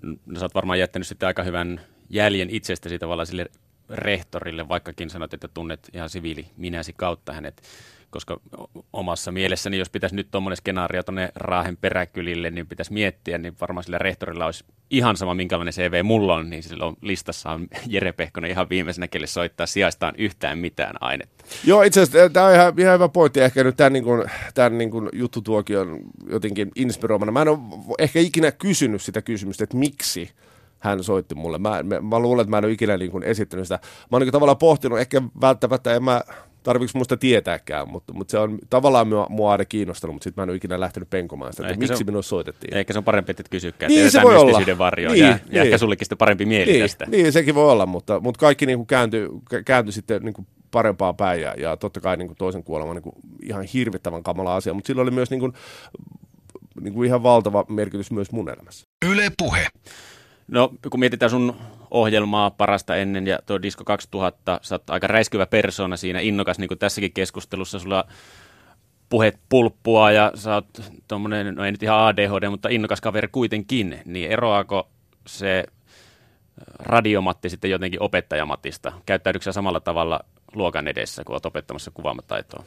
No. 0.02 0.16
no 0.26 0.38
sä 0.38 0.44
oot 0.44 0.54
varmaan 0.54 0.78
jättänyt 0.78 1.08
sitten 1.08 1.26
aika 1.26 1.42
hyvän 1.42 1.80
jäljen 2.10 2.50
itsestäsi 2.50 2.98
tavallaan 2.98 3.26
sille 3.26 3.46
rehtorille, 3.88 4.68
vaikkakin 4.68 5.10
sanot, 5.10 5.34
että 5.34 5.48
tunnet 5.48 5.88
ihan 5.92 6.10
siviili 6.10 6.46
minäsi 6.56 6.92
kautta 6.92 7.32
hänet 7.32 7.62
koska 8.12 8.40
omassa 8.92 9.32
mielessäni, 9.32 9.78
jos 9.78 9.90
pitäisi 9.90 10.16
nyt 10.16 10.30
tuommoinen 10.30 10.56
skenaario 10.56 11.02
tuonne 11.02 11.28
Raahen 11.34 11.76
peräkylille, 11.76 12.50
niin 12.50 12.66
pitäisi 12.66 12.92
miettiä, 12.92 13.38
niin 13.38 13.56
varmaan 13.60 13.84
sillä 13.84 13.98
rehtorilla 13.98 14.46
olisi 14.46 14.64
ihan 14.90 15.16
sama, 15.16 15.34
minkälainen 15.34 15.74
CV 15.74 16.04
mulla 16.04 16.34
on, 16.34 16.50
niin 16.50 16.62
silloin 16.62 16.96
listassa 17.02 17.50
on 17.50 17.66
Jere 17.86 18.12
Pehkonen 18.12 18.50
ihan 18.50 18.68
viimeisenä, 18.68 19.08
kelle 19.08 19.26
soittaa 19.26 19.66
sijaistaan 19.66 20.14
yhtään 20.18 20.58
mitään 20.58 20.94
ainetta. 21.00 21.44
Joo, 21.64 21.82
itse 21.82 22.00
asiassa 22.00 22.30
tämä 22.30 22.46
on 22.46 22.54
ihan, 22.54 22.74
ihan 22.78 22.94
hyvä 22.94 23.08
pointti. 23.08 23.40
Ehkä 23.40 23.64
nyt 23.64 23.76
tämän, 23.76 23.92
niin 23.92 24.04
kuin, 24.04 24.24
tämän 24.54 24.78
niin 24.78 24.90
kuin 24.90 25.08
juttutuokion 25.12 26.00
jotenkin 26.30 26.70
inspiroimana. 26.76 27.32
Mä 27.32 27.42
en 27.42 27.48
ole 27.48 27.58
ehkä 27.98 28.20
ikinä 28.20 28.52
kysynyt 28.52 29.02
sitä 29.02 29.22
kysymystä, 29.22 29.64
että 29.64 29.76
miksi 29.76 30.30
hän 30.78 31.04
soitti 31.04 31.34
mulle. 31.34 31.58
Mä, 31.58 31.82
mä, 31.82 32.00
mä 32.00 32.18
luulen, 32.18 32.42
että 32.42 32.50
mä 32.50 32.58
en 32.58 32.64
ole 32.64 32.72
ikinä 32.72 32.96
niin 32.96 33.10
kuin 33.10 33.24
esittänyt 33.24 33.66
sitä. 33.66 33.78
Mä 33.82 34.06
oon 34.10 34.22
niin 34.22 34.32
tavallaan 34.32 34.58
pohtinut, 34.58 34.98
ehkä 34.98 35.22
välttämättä 35.40 35.94
en 35.94 36.04
mä 36.04 36.22
tarviiko 36.62 36.92
musta 36.94 37.16
tietääkään, 37.16 37.88
mutta, 37.88 38.12
mutta 38.12 38.30
se 38.30 38.38
on 38.38 38.58
tavallaan 38.70 39.08
mua, 39.08 39.26
mua 39.28 39.52
aina 39.52 39.64
kiinnostanut, 39.64 40.14
mutta 40.14 40.24
sitten 40.24 40.40
mä 40.40 40.42
en 40.42 40.50
ole 40.50 40.56
ikinä 40.56 40.80
lähtenyt 40.80 41.10
penkomaan 41.10 41.52
sitä, 41.52 41.68
että 41.68 41.78
miksi 41.78 42.04
minulle 42.04 42.22
soitettiin. 42.22 42.76
Ehkä 42.76 42.92
se 42.92 42.98
on 42.98 43.04
parempi, 43.04 43.30
että 43.30 43.42
kysykään, 43.50 43.92
niin, 43.92 44.10
se 44.10 44.22
voi 44.22 44.36
olla. 44.36 44.78
varjoon 44.78 45.12
niin, 45.12 45.24
ja, 45.24 45.30
niin. 45.30 45.42
ja 45.50 45.62
ehkä 45.62 45.78
sullekin 45.78 46.04
sitten 46.04 46.18
parempi 46.18 46.46
mieli 46.46 46.72
niin, 46.72 46.82
tästä. 46.82 47.06
Niin, 47.08 47.32
sekin 47.32 47.54
voi 47.54 47.70
olla, 47.70 47.86
mutta, 47.86 48.20
mutta 48.20 48.38
kaikki 48.38 48.66
niin 48.66 48.78
kuin 48.78 48.86
kääntyi, 48.86 49.28
kääntyi 49.64 49.92
sitten 49.92 50.22
niin 50.22 50.34
kuin 50.34 50.46
parempaa 50.70 51.12
päin 51.12 51.40
ja, 51.40 51.54
ja 51.58 51.76
totta 51.76 52.00
kai 52.00 52.16
niin 52.16 52.28
kuin 52.28 52.36
toisen 52.36 52.64
kuolema 52.64 52.94
niin 52.94 53.02
kuin 53.02 53.14
ihan 53.42 53.62
hirvittävän 53.62 54.22
kamala 54.22 54.56
asia, 54.56 54.74
mutta 54.74 54.86
sillä 54.86 55.02
oli 55.02 55.10
myös 55.10 55.30
niin 55.30 55.40
kuin, 55.40 55.52
niin 56.80 56.94
kuin 56.94 57.06
ihan 57.06 57.22
valtava 57.22 57.64
merkitys 57.68 58.10
myös 58.10 58.32
mun 58.32 58.48
elämässä. 58.48 58.86
Yle 59.10 59.32
Puhe. 59.38 59.66
No, 60.48 60.72
kun 60.90 61.00
mietitään 61.00 61.30
sun 61.30 61.56
ohjelmaa 61.92 62.50
parasta 62.50 62.96
ennen 62.96 63.26
ja 63.26 63.38
tuo 63.46 63.62
Disco 63.62 63.84
2000, 63.84 64.60
sä 64.62 64.74
oot 64.74 64.90
aika 64.90 65.06
räiskyvä 65.06 65.46
persona 65.46 65.96
siinä, 65.96 66.20
innokas 66.20 66.58
niin 66.58 66.68
kuin 66.68 66.78
tässäkin 66.78 67.12
keskustelussa, 67.12 67.78
sulla 67.78 68.04
puhet 69.08 69.40
pulppua 69.48 70.10
ja 70.10 70.32
sä 70.34 70.54
oot 70.54 70.82
tommonen, 71.08 71.54
no 71.54 71.64
ei 71.64 71.72
nyt 71.72 71.82
ihan 71.82 71.98
ADHD, 71.98 72.48
mutta 72.50 72.68
innokas 72.68 73.00
kaveri 73.00 73.28
kuitenkin, 73.32 74.00
niin 74.04 74.30
eroaako 74.30 74.88
se 75.26 75.64
radiomatti 76.78 77.50
sitten 77.50 77.70
jotenkin 77.70 78.02
opettajamatista? 78.02 78.92
Käyttäydyksä 79.06 79.52
samalla 79.52 79.80
tavalla 79.80 80.20
luokan 80.54 80.88
edessä, 80.88 81.24
kun 81.24 81.34
olet 81.34 81.46
opettamassa 81.46 81.90
kuvaamataitoa? 81.90 82.64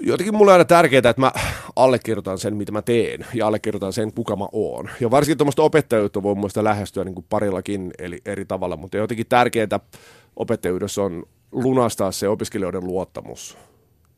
Jotenkin 0.00 0.34
mulle 0.34 0.50
on 0.50 0.52
aina 0.52 0.64
tärkeää, 0.64 0.98
että 0.98 1.20
mä 1.20 1.32
allekirjoitan 1.76 2.38
sen, 2.38 2.56
mitä 2.56 2.72
mä 2.72 2.82
teen, 2.82 3.26
ja 3.34 3.46
allekirjoitan 3.46 3.92
sen, 3.92 4.12
kuka 4.12 4.36
mä 4.36 4.46
oon. 4.52 4.90
Ja 5.00 5.10
varsinkin 5.10 5.38
tuommoista 5.38 5.62
opettajuutta 5.62 6.22
voi 6.22 6.34
muista 6.34 6.64
lähestyä 6.64 7.04
niin 7.04 7.14
kuin 7.14 7.26
parillakin 7.28 7.90
eli 7.98 8.20
eri 8.24 8.44
tavalla, 8.44 8.76
mutta 8.76 8.96
jotenkin 8.96 9.26
tärkeää 9.28 9.80
opettajuudessa 10.36 11.02
on 11.02 11.22
lunastaa 11.52 12.12
se 12.12 12.28
opiskelijoiden 12.28 12.84
luottamus. 12.84 13.58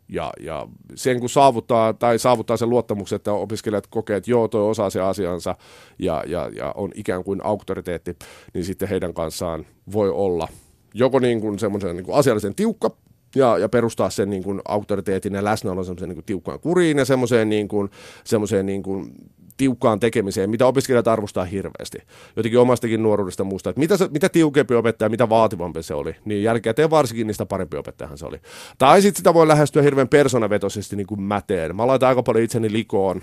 Ja, 0.08 0.32
ja 0.40 0.68
sen 0.94 1.20
kun 1.20 1.28
saavuttaa, 1.28 1.92
tai 1.92 2.18
saavuttaa 2.18 2.56
sen 2.56 2.70
luottamuksen, 2.70 3.16
että 3.16 3.32
opiskelijat 3.32 3.86
kokee, 3.86 4.16
että 4.16 4.30
joo, 4.30 4.48
toi 4.48 4.70
osaa 4.70 4.90
se 4.90 5.00
asiansa 5.00 5.56
ja, 5.98 6.24
ja, 6.26 6.50
ja 6.56 6.72
on 6.76 6.90
ikään 6.94 7.24
kuin 7.24 7.44
auktoriteetti, 7.44 8.16
niin 8.54 8.64
sitten 8.64 8.88
heidän 8.88 9.14
kanssaan 9.14 9.66
voi 9.92 10.10
olla 10.10 10.48
joko 10.94 11.18
niin 11.18 11.40
kuin 11.40 11.58
semmoisen 11.58 11.96
niin 11.96 12.04
kuin 12.04 12.18
asiallisen 12.18 12.54
tiukka, 12.54 12.90
ja, 13.34 13.58
ja 13.58 13.68
perustaa 13.68 14.10
sen 14.10 14.30
niin 14.30 14.42
kuin 14.42 14.60
auktoriteetin 14.68 15.34
ja 15.34 15.44
läsnäolon 15.44 15.84
semmoiseen 15.84 16.08
niin 16.08 16.24
tiukkaan 16.24 16.60
kuriin 16.60 16.98
ja 16.98 17.04
semmoiseen, 17.04 17.48
niin 17.48 17.68
kuin, 17.68 17.90
semmoiseen 18.24 18.66
niin 18.66 18.82
kuin 18.82 19.14
tiukkaan 19.56 20.00
tekemiseen, 20.00 20.50
mitä 20.50 20.66
opiskelijat 20.66 21.08
arvostaa 21.08 21.44
hirveästi. 21.44 21.98
Jotenkin 22.36 22.60
omastakin 22.60 23.02
nuoruudesta 23.02 23.44
muista, 23.44 23.70
että 23.70 23.80
mitä, 23.80 23.96
se, 23.96 24.08
mitä 24.08 24.28
tiukempi 24.28 24.74
opettaja, 24.74 25.08
mitä 25.08 25.28
vaativampi 25.28 25.82
se 25.82 25.94
oli, 25.94 26.16
niin 26.24 26.42
jälkikäteen 26.42 26.90
varsinkin 26.90 27.26
niistä 27.26 27.46
parempi 27.46 27.76
opettajahan 27.76 28.18
se 28.18 28.26
oli. 28.26 28.40
Tai 28.78 29.02
sitten 29.02 29.18
sitä 29.18 29.34
voi 29.34 29.48
lähestyä 29.48 29.82
hirveän 29.82 30.08
persoonavetoisesti 30.08 30.96
niin 30.96 31.06
kuin 31.06 31.22
mä 31.22 31.42
teen. 31.46 31.76
Mä 31.76 31.86
laitan 31.86 32.08
aika 32.08 32.22
paljon 32.22 32.44
itseni 32.44 32.72
likoon 32.72 33.22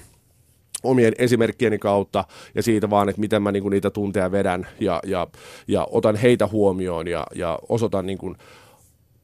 omien 0.84 1.14
esimerkkieni 1.18 1.80
kautta 1.80 2.24
ja 2.56 2.64
siitä 2.64 2.90
vaan, 2.90 3.10
että 3.10 3.22
miten 3.22 3.44
mä 3.44 3.52
niin 3.52 3.64
kuin 3.64 3.72
niitä 3.72 3.90
tunteja 3.90 4.32
vedän 4.32 4.68
ja, 4.80 5.00
ja, 5.06 5.28
ja 5.68 5.88
otan 5.92 6.16
heitä 6.16 6.48
huomioon 6.48 7.08
ja, 7.08 7.28
ja 7.36 7.60
osoitan 7.70 8.06
niin 8.06 8.18
kuin 8.18 8.36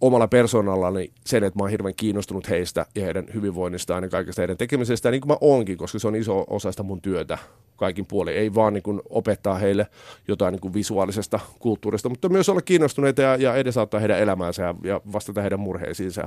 omalla 0.01 0.27
persoonallani 0.27 1.11
sen, 1.25 1.43
että 1.43 1.59
mä 1.59 1.63
oon 1.63 1.71
hirveän 1.71 1.95
kiinnostunut 1.97 2.49
heistä 2.49 2.85
ja 2.95 3.05
heidän 3.05 3.25
hyvinvoinnistaan 3.33 4.03
ja 4.03 4.09
kaikesta 4.09 4.41
heidän 4.41 4.57
tekemisestä, 4.57 5.11
niin 5.11 5.21
kuin 5.21 5.29
mä 5.29 5.37
oonkin, 5.41 5.77
koska 5.77 5.99
se 5.99 6.07
on 6.07 6.15
iso 6.15 6.45
osa 6.49 6.71
sitä 6.71 6.83
mun 6.83 7.01
työtä 7.01 7.37
kaikin 7.75 8.05
puolin. 8.05 8.35
Ei 8.35 8.55
vaan 8.55 8.73
niin 8.73 8.83
kuin 8.83 9.01
opettaa 9.09 9.55
heille 9.55 9.87
jotain 10.27 10.51
niin 10.51 10.61
kuin 10.61 10.73
visuaalisesta 10.73 11.39
kulttuurista, 11.59 12.09
mutta 12.09 12.29
myös 12.29 12.49
olla 12.49 12.61
kiinnostuneita 12.61 13.21
ja, 13.21 13.35
ja 13.35 13.55
edesauttaa 13.55 13.99
heidän 13.99 14.19
elämäänsä 14.19 14.63
ja, 14.63 14.75
ja 14.83 15.01
vastata 15.13 15.41
heidän 15.41 15.59
murheisiinsa. 15.59 16.21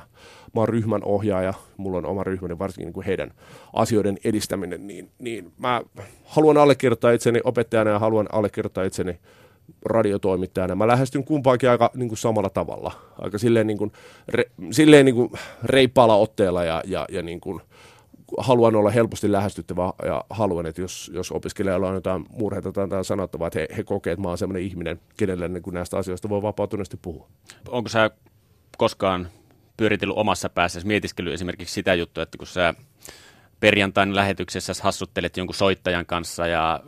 Mä 0.54 0.60
oon 0.60 0.68
ryhmän 0.68 1.04
ohjaaja, 1.04 1.54
mulla 1.76 1.98
on 1.98 2.06
oma 2.06 2.24
ryhmäni, 2.24 2.58
varsinkin 2.58 2.86
niin 2.86 2.94
kuin 2.94 3.06
heidän 3.06 3.32
asioiden 3.72 4.18
edistäminen, 4.24 4.86
niin, 4.86 5.10
niin 5.18 5.52
mä 5.58 5.82
haluan 6.24 6.56
allekirjoittaa 6.56 7.10
itseni 7.10 7.40
opettajana 7.44 7.90
ja 7.90 7.98
haluan 7.98 8.26
allekirjoittaa 8.32 8.84
itseni 8.84 9.18
radiotoimittajana. 9.84 10.74
Mä 10.74 10.86
lähestyn 10.86 11.24
kumpaankin 11.24 11.70
aika 11.70 11.90
niin 11.94 12.08
kuin 12.08 12.18
samalla 12.18 12.50
tavalla, 12.50 12.92
aika 13.18 13.38
silleen, 13.38 13.66
niin 13.66 13.78
kuin, 13.78 13.92
re, 14.28 14.44
silleen 14.70 15.04
niin 15.06 15.14
kuin 15.14 15.30
reippaalla 15.64 16.14
otteella 16.14 16.64
ja, 16.64 16.82
ja, 16.86 17.06
ja 17.10 17.22
niin 17.22 17.40
kuin, 17.40 17.60
haluan 18.38 18.76
olla 18.76 18.90
helposti 18.90 19.32
lähestyttävä 19.32 19.92
ja 20.04 20.24
haluan, 20.30 20.66
että 20.66 20.80
jos, 20.80 21.10
jos 21.14 21.32
opiskelijalla 21.32 21.88
on 21.88 21.94
jotain 21.94 22.26
murheita 22.30 22.72
tai 22.72 23.04
sanottavaa, 23.04 23.46
että 23.46 23.58
he, 23.58 23.68
he 23.76 23.82
kokee, 23.82 24.12
että 24.12 24.22
mä 24.22 24.28
oon 24.28 24.38
sellainen 24.38 24.62
ihminen, 24.62 25.00
kenelle 25.16 25.48
niin 25.48 25.62
kuin 25.62 25.74
näistä 25.74 25.96
asioista 25.96 26.28
voi 26.28 26.42
vapautuneesti 26.42 26.96
puhua. 27.02 27.28
Onko 27.68 27.88
sä 27.88 28.10
koskaan 28.78 29.28
pyöritellyt 29.76 30.16
omassa 30.16 30.48
päässä, 30.48 30.80
mietiskellyt 30.84 31.34
esimerkiksi 31.34 31.74
sitä 31.74 31.94
juttua, 31.94 32.22
että 32.22 32.38
kun 32.38 32.46
sä 32.46 32.74
perjantain 33.60 34.16
lähetyksessä 34.16 34.72
hassuttelet 34.82 35.36
jonkun 35.36 35.54
soittajan 35.54 36.06
kanssa 36.06 36.46
ja 36.46 36.80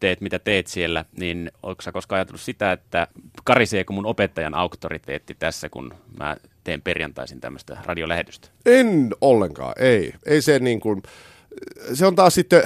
teet 0.00 0.20
mitä 0.20 0.38
teet 0.38 0.66
siellä, 0.66 1.04
niin 1.16 1.50
onko 1.62 1.82
sä 1.82 1.92
koskaan 1.92 2.16
ajatellut 2.16 2.40
sitä, 2.40 2.72
että 2.72 3.06
kariseeko 3.44 3.92
mun 3.92 4.06
opettajan 4.06 4.54
auktoriteetti 4.54 5.36
tässä, 5.38 5.68
kun 5.68 5.94
mä 6.18 6.36
teen 6.64 6.82
perjantaisin 6.82 7.40
tämmöistä 7.40 7.76
radiolähetystä? 7.84 8.48
En 8.66 9.10
ollenkaan, 9.20 9.74
ei. 9.78 10.12
Ei 10.26 10.42
se 10.42 10.58
niin 10.58 10.80
kuin, 10.80 11.02
se 11.94 12.06
on 12.06 12.14
taas 12.14 12.34
sitten, 12.34 12.62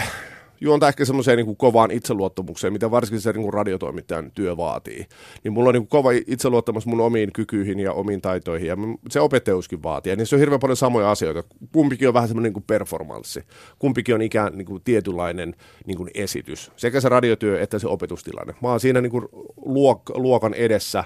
juontaa 0.63 0.89
ehkä 0.89 1.05
semmoiseen 1.05 1.37
niin 1.37 1.57
kovaan 1.57 1.91
itseluottamukseen, 1.91 2.73
mitä 2.73 2.91
varsinkin 2.91 3.21
se 3.21 3.33
niin 3.33 3.43
kuin 3.43 3.55
radiotoimittajan 3.55 4.31
työ 4.31 4.57
vaatii. 4.57 5.07
Niin 5.45 5.53
mulla 5.53 5.69
on 5.69 5.75
niin 5.75 5.83
kuin 5.83 5.89
kova 5.89 6.11
itseluottamus 6.27 6.87
mun 6.87 7.01
omiin 7.01 7.33
kykyihin 7.33 7.81
ja 7.81 7.93
omiin 7.93 8.21
taitoihin, 8.21 8.69
ja 8.69 8.77
se 9.11 9.21
opettajuuskin 9.21 9.83
vaatii. 9.83 10.13
Ja 10.13 10.17
niissä 10.17 10.37
on 10.37 10.41
hirveän 10.41 10.61
paljon 10.61 10.77
samoja 10.77 11.11
asioita. 11.11 11.43
Kumpikin 11.73 12.09
on 12.09 12.15
vähän 12.15 12.29
semmoinen 12.29 12.49
niin 12.49 12.55
kuin 12.55 12.65
performanssi. 12.67 13.43
Kumpikin 13.79 14.15
on 14.15 14.23
ikään 14.23 14.59
niin 14.59 14.67
kuin 14.67 14.83
tietynlainen 14.83 15.55
niin 15.87 15.97
kuin 15.97 16.11
esitys. 16.15 16.73
Sekä 16.77 17.01
se 17.01 17.09
radiotyö 17.09 17.61
että 17.61 17.79
se 17.79 17.87
opetustilanne. 17.89 18.55
Mä 18.63 18.69
oon 18.69 18.81
siinä 18.81 19.01
niin 19.01 19.11
kuin 19.11 19.25
luok- 19.59 20.15
luokan 20.15 20.55
edessä 20.55 21.05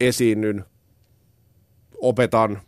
esiinnyn, 0.00 0.64
opetan, 2.00 2.60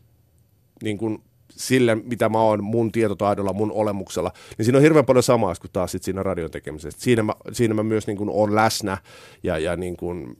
niin 0.83 0.99
kuin 0.99 1.23
sille, 1.59 1.95
mitä 1.95 2.29
mä 2.29 2.41
oon 2.43 2.65
mun 2.65 2.93
tietotaidolla, 2.93 3.53
mun 3.53 3.73
olemuksella, 3.73 4.33
niin 4.59 4.65
siinä 4.65 4.79
on 4.79 4.83
hirveän 4.83 5.05
paljon 5.05 5.23
samaa 5.23 5.55
kuin 5.61 5.71
taas 5.73 5.93
sit 5.93 6.03
siinä 6.03 6.23
radion 6.23 6.51
tekemisessä. 6.51 7.01
Siinä 7.01 7.23
mä, 7.23 7.33
siinä 7.53 7.75
mä 7.75 7.83
myös 7.83 8.07
niin 8.07 8.17
kuin 8.17 8.31
oon 8.31 8.55
läsnä 8.55 8.99
ja, 9.43 9.59
ja 9.59 9.77
niin 9.77 9.97
kuin, 9.97 10.37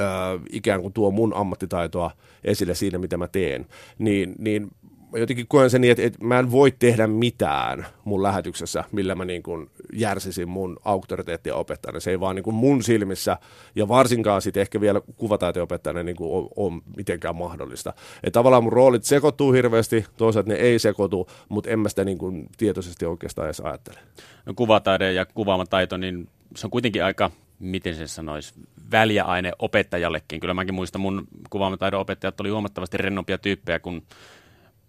ö, 0.00 0.04
ikään 0.50 0.82
kuin 0.82 0.92
tuo 0.92 1.10
mun 1.10 1.34
ammattitaitoa 1.34 2.10
esille 2.44 2.74
siinä, 2.74 2.98
mitä 2.98 3.16
mä 3.16 3.28
teen. 3.28 3.66
Niin, 3.98 4.34
niin 4.38 4.68
jotenkin 5.12 5.46
koen 5.48 5.70
sen 5.70 5.80
niin, 5.80 5.90
että, 5.90 6.02
että 6.02 6.24
mä 6.24 6.38
en 6.38 6.50
voi 6.50 6.70
tehdä 6.78 7.06
mitään 7.06 7.86
mun 8.04 8.22
lähetyksessä, 8.22 8.84
millä 8.92 9.14
mä 9.14 9.24
niin 9.24 9.42
kuin 9.42 9.70
järsisin 9.92 10.48
mun 10.48 10.76
auktoriteettia 10.84 11.54
opettajana. 11.54 12.00
Se 12.00 12.10
ei 12.10 12.20
vaan 12.20 12.36
niin 12.36 12.44
kuin 12.44 12.56
mun 12.56 12.82
silmissä, 12.82 13.36
ja 13.74 13.88
varsinkaan 13.88 14.42
sitten 14.42 14.60
ehkä 14.60 14.80
vielä 14.80 15.00
kuvataiteen 15.16 15.62
opettajana 15.62 16.02
niin 16.02 16.16
kuin 16.16 16.32
on, 16.32 16.48
on 16.56 16.82
mitenkään 16.96 17.36
mahdollista. 17.36 17.92
Että 18.22 18.38
tavallaan 18.38 18.64
mun 18.64 18.72
roolit 18.72 19.04
sekoittuu 19.04 19.52
hirveästi, 19.52 20.04
toisaalta 20.16 20.48
ne 20.48 20.54
ei 20.54 20.78
sekoitu, 20.78 21.30
mutta 21.48 21.70
en 21.70 21.78
mä 21.78 21.88
sitä 21.88 22.04
niin 22.04 22.18
kuin 22.18 22.48
tietoisesti 22.56 23.06
oikeastaan 23.06 23.46
edes 23.46 23.60
ajattele. 23.60 23.98
No, 24.46 24.54
kuvataide 24.54 25.12
ja 25.12 25.26
kuvaamataito, 25.26 25.96
niin 25.96 26.28
se 26.56 26.66
on 26.66 26.70
kuitenkin 26.70 27.04
aika 27.04 27.30
miten 27.58 27.94
se 27.94 28.06
sanoisi, 28.06 28.54
väliaine 28.92 29.52
opettajallekin. 29.58 30.40
Kyllä 30.40 30.54
mäkin 30.54 30.74
muistan, 30.74 31.00
mun 31.00 31.28
kuvaamataidon 31.50 32.00
opettajat 32.00 32.40
oli 32.40 32.50
huomattavasti 32.50 32.96
rennompia 32.96 33.38
tyyppejä 33.38 33.78
kuin 33.78 34.02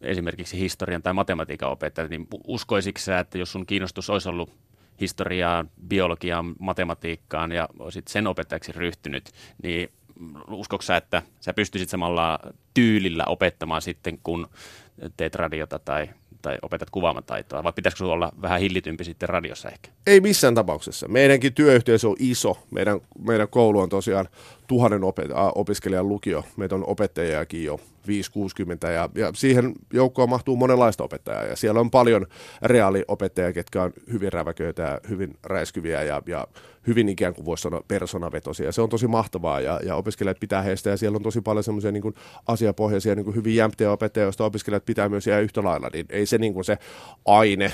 esimerkiksi 0.02 0.60
historian 0.60 1.02
tai 1.02 1.14
matematiikan 1.14 1.72
opettajat, 1.72 2.10
niin 2.10 2.28
uskoisitko 2.48 3.00
sä, 3.00 3.20
että 3.20 3.38
jos 3.38 3.52
sun 3.52 3.66
kiinnostus 3.66 4.10
olisi 4.10 4.30
ollut 4.30 4.54
historiaan, 5.02 5.70
biologiaan, 5.88 6.56
matematiikkaan 6.60 7.52
ja 7.52 7.70
olisit 7.80 8.08
sen 8.08 8.28
opettajaksi 8.28 8.72
ryhtynyt, 8.72 9.32
niin 9.64 9.90
uskoiko 10.48 10.82
sä, 10.82 10.98
että 10.98 11.22
sä 11.40 11.54
pystyisit 11.54 11.90
samalla 11.90 12.40
tyylillä 12.74 13.24
opettamaan 13.26 13.82
sitten, 13.82 14.20
kun 14.24 14.48
teet 15.18 15.36
radiota 15.36 15.80
tai 15.80 16.10
tai 16.42 16.58
opetat 16.62 16.90
kuvaamataitoa, 16.90 17.64
vai 17.64 17.74
pitäisikö 17.74 17.98
sinulla 17.98 18.14
olla 18.14 18.32
vähän 18.42 18.60
hillitympi 18.60 19.04
sitten 19.04 19.30
radiossa 19.30 19.70
ehkä? 19.70 19.90
Ei 20.08 20.22
missään 20.22 20.56
tapauksessa. 20.56 21.08
Meidänkin 21.08 21.54
työyhteisö 21.54 22.10
on 22.10 22.16
iso. 22.20 22.58
Meidän, 22.72 23.00
meidän 23.20 23.48
koulu 23.48 23.80
on 23.80 23.90
tosiaan 23.90 24.30
tuhannen 24.68 25.02
opet- 25.02 25.34
opiskelijan 25.56 26.10
lukio. 26.10 26.44
Meitä 26.58 26.76
on 26.76 26.88
opettajiakin 26.88 27.64
jo 27.64 27.80
5-60 28.08 28.92
ja, 28.92 29.10
ja 29.16 29.32
siihen 29.36 29.74
joukkoon 29.94 30.30
mahtuu 30.30 30.56
monenlaista 30.56 31.04
opettajaa 31.04 31.44
ja 31.44 31.56
siellä 31.56 31.80
on 31.80 31.92
paljon 31.92 32.28
reaaliopettajia, 32.62 33.54
ketkä 33.54 33.84
on 33.84 33.94
hyvin 34.12 34.34
räväköitä 34.34 34.82
ja 34.82 35.00
hyvin 35.10 35.38
räiskyviä 35.44 36.04
ja, 36.04 36.22
ja 36.26 36.48
hyvin 36.88 37.10
ikään 37.10 37.34
kuin 37.34 37.46
voisi 37.46 37.62
sanoa 37.62 37.84
personavetosia. 37.88 38.72
Se 38.72 38.82
on 38.82 38.90
tosi 38.90 39.08
mahtavaa 39.08 39.62
ja, 39.62 39.80
ja 39.84 39.96
opiskelijat 39.96 40.40
pitää 40.40 40.62
heistä 40.62 40.90
ja 40.90 40.98
siellä 40.98 41.16
on 41.16 41.24
tosi 41.24 41.42
paljon 41.42 41.64
semmoisia 41.64 41.92
niin 41.92 42.16
asiapohjaisia 42.48 43.16
niin 43.16 43.26
kuin 43.26 43.36
hyvin 43.36 43.56
jämptiä 43.56 43.92
opettajia, 43.92 44.26
joista 44.26 44.46
opiskelijat 44.46 44.86
pitää 44.86 45.10
myös 45.10 45.28
jää 45.28 45.40
yhtä 45.40 45.64
lailla, 45.64 45.90
niin 45.94 46.06
ei 46.10 46.26
se 46.26 46.38
niin 46.38 46.54
kuin 46.54 46.66
se 46.66 46.78
aine, 47.26 47.74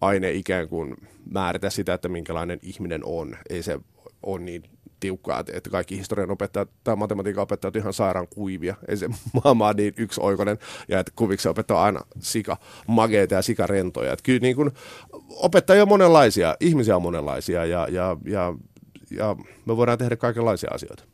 aine 0.00 0.30
ikään 0.30 0.68
kuin 0.68 0.96
määritä 1.30 1.70
sitä, 1.70 1.94
että 1.94 2.08
minkälainen 2.08 2.58
ihminen 2.62 3.00
on. 3.04 3.36
Ei 3.50 3.62
se 3.62 3.78
ole 4.22 4.40
niin 4.40 4.62
tiukkaa, 5.06 5.44
että 5.52 5.70
kaikki 5.70 5.98
historian 5.98 6.30
opettajat 6.30 6.70
tai 6.84 6.96
matematiikan 6.96 7.42
opettajat 7.42 7.76
ihan 7.76 7.92
sairaan 7.92 8.28
kuivia. 8.28 8.74
Ei 8.88 8.96
se 8.96 9.08
maailma 9.44 9.72
niin 9.72 9.94
yksioikoinen 9.96 10.58
ja 10.88 11.00
että 11.00 11.12
kuviksi 11.16 11.48
opettaa 11.48 11.84
aina 11.84 12.00
sika 12.18 12.56
mageita 12.86 13.34
ja 13.34 13.42
sika 13.42 13.66
rentoja. 13.66 14.12
Että 14.12 14.22
kyllä 14.22 14.40
niin 14.40 14.56
kuin, 14.56 14.70
opettajia 15.30 15.82
on 15.82 15.88
monenlaisia, 15.88 16.56
ihmisiä 16.60 16.96
on 16.96 17.02
monenlaisia 17.02 17.64
ja, 17.64 17.88
ja, 17.90 18.16
ja, 18.24 18.54
ja 19.10 19.36
me 19.66 19.76
voidaan 19.76 19.98
tehdä 19.98 20.16
kaikenlaisia 20.16 20.70
asioita. 20.72 21.04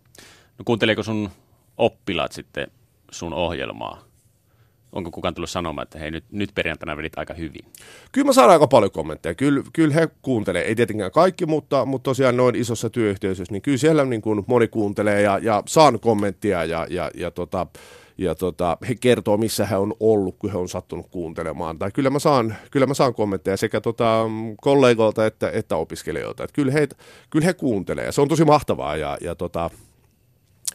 No 0.59 0.63
kuunteleeko 0.65 1.03
sun 1.03 1.31
oppilaat 1.77 2.33
sitten 2.33 2.67
sun 3.11 3.33
ohjelmaa? 3.33 4.05
Onko 4.93 5.11
kukaan 5.11 5.35
tullut 5.35 5.51
sanomaan, 5.51 5.83
että 5.83 5.99
hei 5.99 6.11
nyt, 6.11 6.25
nyt 6.31 6.51
perjantaina 6.55 6.97
vedit 6.97 7.19
aika 7.19 7.35
hyvin? 7.35 7.65
Kyllä 8.13 8.27
mä 8.27 8.33
saan 8.33 8.51
aika 8.51 8.67
paljon 8.67 8.91
kommentteja. 8.91 9.35
Kyllä, 9.35 9.63
kyllä 9.73 9.95
he 9.95 10.09
kuuntelee, 10.23 10.63
ei 10.63 10.75
tietenkään 10.75 11.11
kaikki, 11.11 11.47
mutta, 11.47 11.85
mutta 11.85 12.11
tosiaan 12.11 12.37
noin 12.37 12.57
isossa 12.57 12.91
työyhteisössä, 12.91 13.53
niin 13.53 13.63
kyllä 13.63 13.79
siellä 13.79 14.05
niin 14.05 14.23
kuin 14.23 14.45
moni 14.47 14.69
kuuntelee 14.69 15.23
ja, 15.23 15.39
ja 15.39 15.63
saan 15.67 16.01
kommenttia 16.01 16.65
ja, 16.65 16.87
ja, 16.91 17.11
ja 17.15 17.31
tota, 17.31 17.67
ja 18.19 18.35
tota, 18.35 18.77
he 18.89 18.95
kertoo, 18.95 19.37
missä 19.37 19.67
he 19.67 19.77
on 19.77 19.95
ollut, 20.01 20.37
kun 20.39 20.53
he 20.53 20.59
on 20.59 20.69
sattunut 20.69 21.07
kuuntelemaan. 21.11 21.79
Tai 21.79 21.91
kyllä 21.91 22.11
mä 22.11 22.19
saan, 22.19 22.57
kyllä 22.71 22.87
mä 22.87 22.95
saan 22.95 23.15
kommentteja 23.15 23.57
sekä 23.57 23.81
tota, 23.81 24.25
kollegoilta 24.61 25.27
että, 25.27 25.51
että 25.51 25.77
opiskelijoilta. 25.77 26.45
Että 26.45 26.55
kyllä, 26.55 26.73
he, 26.73 26.89
kyllä 27.31 27.47
he 27.47 27.55
kuuntelee. 27.55 28.13
Se 28.13 28.21
on 28.21 28.29
tosi 28.29 28.45
mahtavaa 28.45 28.97
ja, 28.97 29.19
ja 29.21 29.35
tota, 29.35 29.71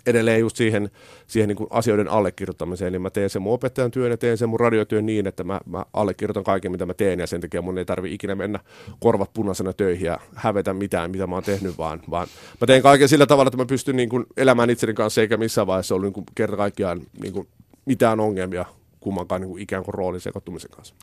edelleen 0.07 0.39
just 0.39 0.55
siihen, 0.57 0.89
siihen 1.27 1.47
niin 1.47 1.55
kuin 1.57 1.67
asioiden 1.69 2.07
allekirjoittamiseen, 2.07 2.91
niin 2.91 3.01
mä 3.01 3.09
teen 3.09 3.29
sen 3.29 3.41
mun 3.41 3.53
opettajan 3.53 3.91
työn 3.91 4.11
ja 4.11 4.17
teen 4.17 4.37
sen 4.37 4.49
mun 4.49 4.59
radiotyön 4.59 5.05
niin, 5.05 5.27
että 5.27 5.43
mä, 5.43 5.59
mä 5.65 5.85
allekirjoitan 5.93 6.43
kaiken, 6.43 6.71
mitä 6.71 6.85
mä 6.85 6.93
teen, 6.93 7.19
ja 7.19 7.27
sen 7.27 7.41
takia 7.41 7.61
mun 7.61 7.77
ei 7.77 7.85
tarvi 7.85 8.13
ikinä 8.13 8.35
mennä 8.35 8.59
korvat 8.99 9.33
punaisena 9.33 9.73
töihin 9.73 10.05
ja 10.05 10.19
hävetä 10.35 10.73
mitään, 10.73 11.11
mitä 11.11 11.27
mä 11.27 11.35
oon 11.35 11.43
tehnyt, 11.43 11.77
vaan, 11.77 12.01
vaan 12.09 12.27
mä 12.61 12.67
teen 12.67 12.81
kaiken 12.81 13.09
sillä 13.09 13.25
tavalla, 13.25 13.47
että 13.47 13.57
mä 13.57 13.65
pystyn 13.65 13.95
niin 13.95 14.09
kuin 14.09 14.25
elämään 14.37 14.69
itseni 14.69 14.93
kanssa, 14.93 15.21
eikä 15.21 15.37
missään 15.37 15.67
vaiheessa 15.67 15.95
ollut 15.95 16.15
niin 16.15 16.25
kerta 16.35 16.57
kaikkiaan 16.57 17.01
niin 17.21 17.33
kuin 17.33 17.47
mitään 17.85 18.19
ongelmia 18.19 18.65
kummankaan 18.99 19.41
niin 19.41 19.49
kuin 19.49 19.63
ikään 19.63 19.83
kuin 19.83 19.93
roolin 19.93 20.21
sekoittumisen 20.21 20.71
kanssa. 20.71 20.95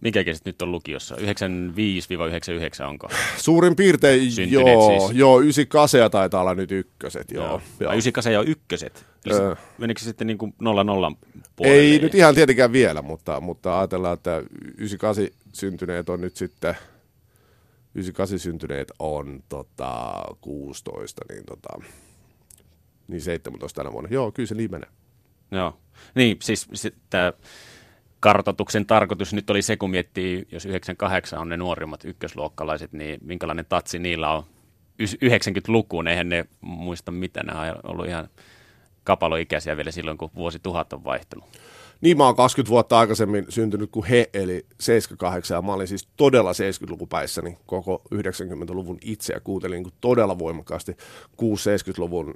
Mikä 0.00 0.24
kesit 0.24 0.44
nyt 0.44 0.62
on 0.62 0.72
lukiossa? 0.72 1.14
95-99 1.14 1.18
onko? 2.88 3.08
Suurin 3.36 3.76
piirtein 3.76 4.32
joo, 4.50 4.98
siis. 4.98 5.18
joo, 5.18 5.40
98 5.40 6.10
taitaa 6.10 6.40
olla 6.40 6.54
nyt 6.54 6.72
ykköset. 6.72 7.30
Joo, 7.30 7.46
joo. 7.46 7.62
joo. 7.80 7.92
98 7.92 8.36
on 8.38 8.48
ykköset. 8.48 9.06
Öö. 9.30 9.54
Menikö 9.78 10.00
se 10.00 10.04
sitten 10.04 10.26
niin 10.26 10.38
kuin 10.38 10.54
0 10.60 10.84
0 10.84 11.12
puolelle? 11.56 11.78
Ei 11.78 11.98
nyt 11.98 12.14
ihan 12.14 12.34
tietenkään 12.34 12.72
vielä, 12.72 13.02
mutta, 13.02 13.40
mutta 13.40 13.78
ajatellaan, 13.78 14.14
että 14.14 14.42
98 14.76 15.28
syntyneet 15.52 16.08
on 16.08 16.20
nyt 16.20 16.36
sitten 16.36 16.74
98 17.94 18.38
syntyneet 18.38 18.92
on 18.98 19.42
tota, 19.48 20.22
16, 20.40 21.22
niin, 21.28 21.44
tota, 21.46 21.68
niin 23.08 23.20
17 23.20 23.82
tänä 23.82 23.92
vuonna. 23.92 24.08
Joo, 24.12 24.32
kyllä 24.32 24.46
se 24.46 24.54
niin 24.54 24.70
menee. 24.70 24.88
Joo, 25.50 25.78
niin 26.14 26.36
siis 26.40 26.68
tämä 27.10 27.32
kartoituksen 28.20 28.86
tarkoitus 28.86 29.32
nyt 29.32 29.50
oli 29.50 29.62
se, 29.62 29.76
kun 29.76 29.90
miettii, 29.90 30.46
jos 30.52 30.66
98 30.66 31.38
on 31.38 31.48
ne 31.48 31.56
nuorimmat 31.56 32.04
ykkösluokkalaiset, 32.04 32.92
niin 32.92 33.20
minkälainen 33.22 33.66
tatsi 33.68 33.98
niillä 33.98 34.32
on? 34.32 34.42
90-lukuun, 35.02 36.08
eihän 36.08 36.28
ne 36.28 36.44
muista 36.60 37.12
mitä, 37.12 37.42
ne 37.42 37.52
on 37.52 37.80
ollut 37.84 38.06
ihan 38.06 38.28
kapaloikäisiä 39.04 39.76
vielä 39.76 39.90
silloin, 39.90 40.18
kun 40.18 40.30
vuosi 40.34 40.58
tuhat 40.58 40.92
on 40.92 41.04
vaihtunut. 41.04 41.48
Niin 42.00 42.16
mä 42.16 42.24
oon 42.24 42.36
20 42.36 42.70
vuotta 42.70 42.98
aikaisemmin 42.98 43.46
syntynyt 43.48 43.90
kuin 43.90 44.06
he, 44.06 44.30
eli 44.34 44.66
78, 44.80 45.54
ja 45.54 45.62
mä 45.62 45.72
olin 45.72 45.88
siis 45.88 46.08
todella 46.16 46.52
70-lukupäissäni 46.52 47.58
koko 47.66 48.02
90-luvun 48.14 48.98
itse, 49.02 49.32
ja 49.32 49.40
kuuntelin 49.40 49.82
niin 49.82 49.92
todella 50.00 50.38
voimakkaasti. 50.38 50.92
6-70-luvun 51.42 52.34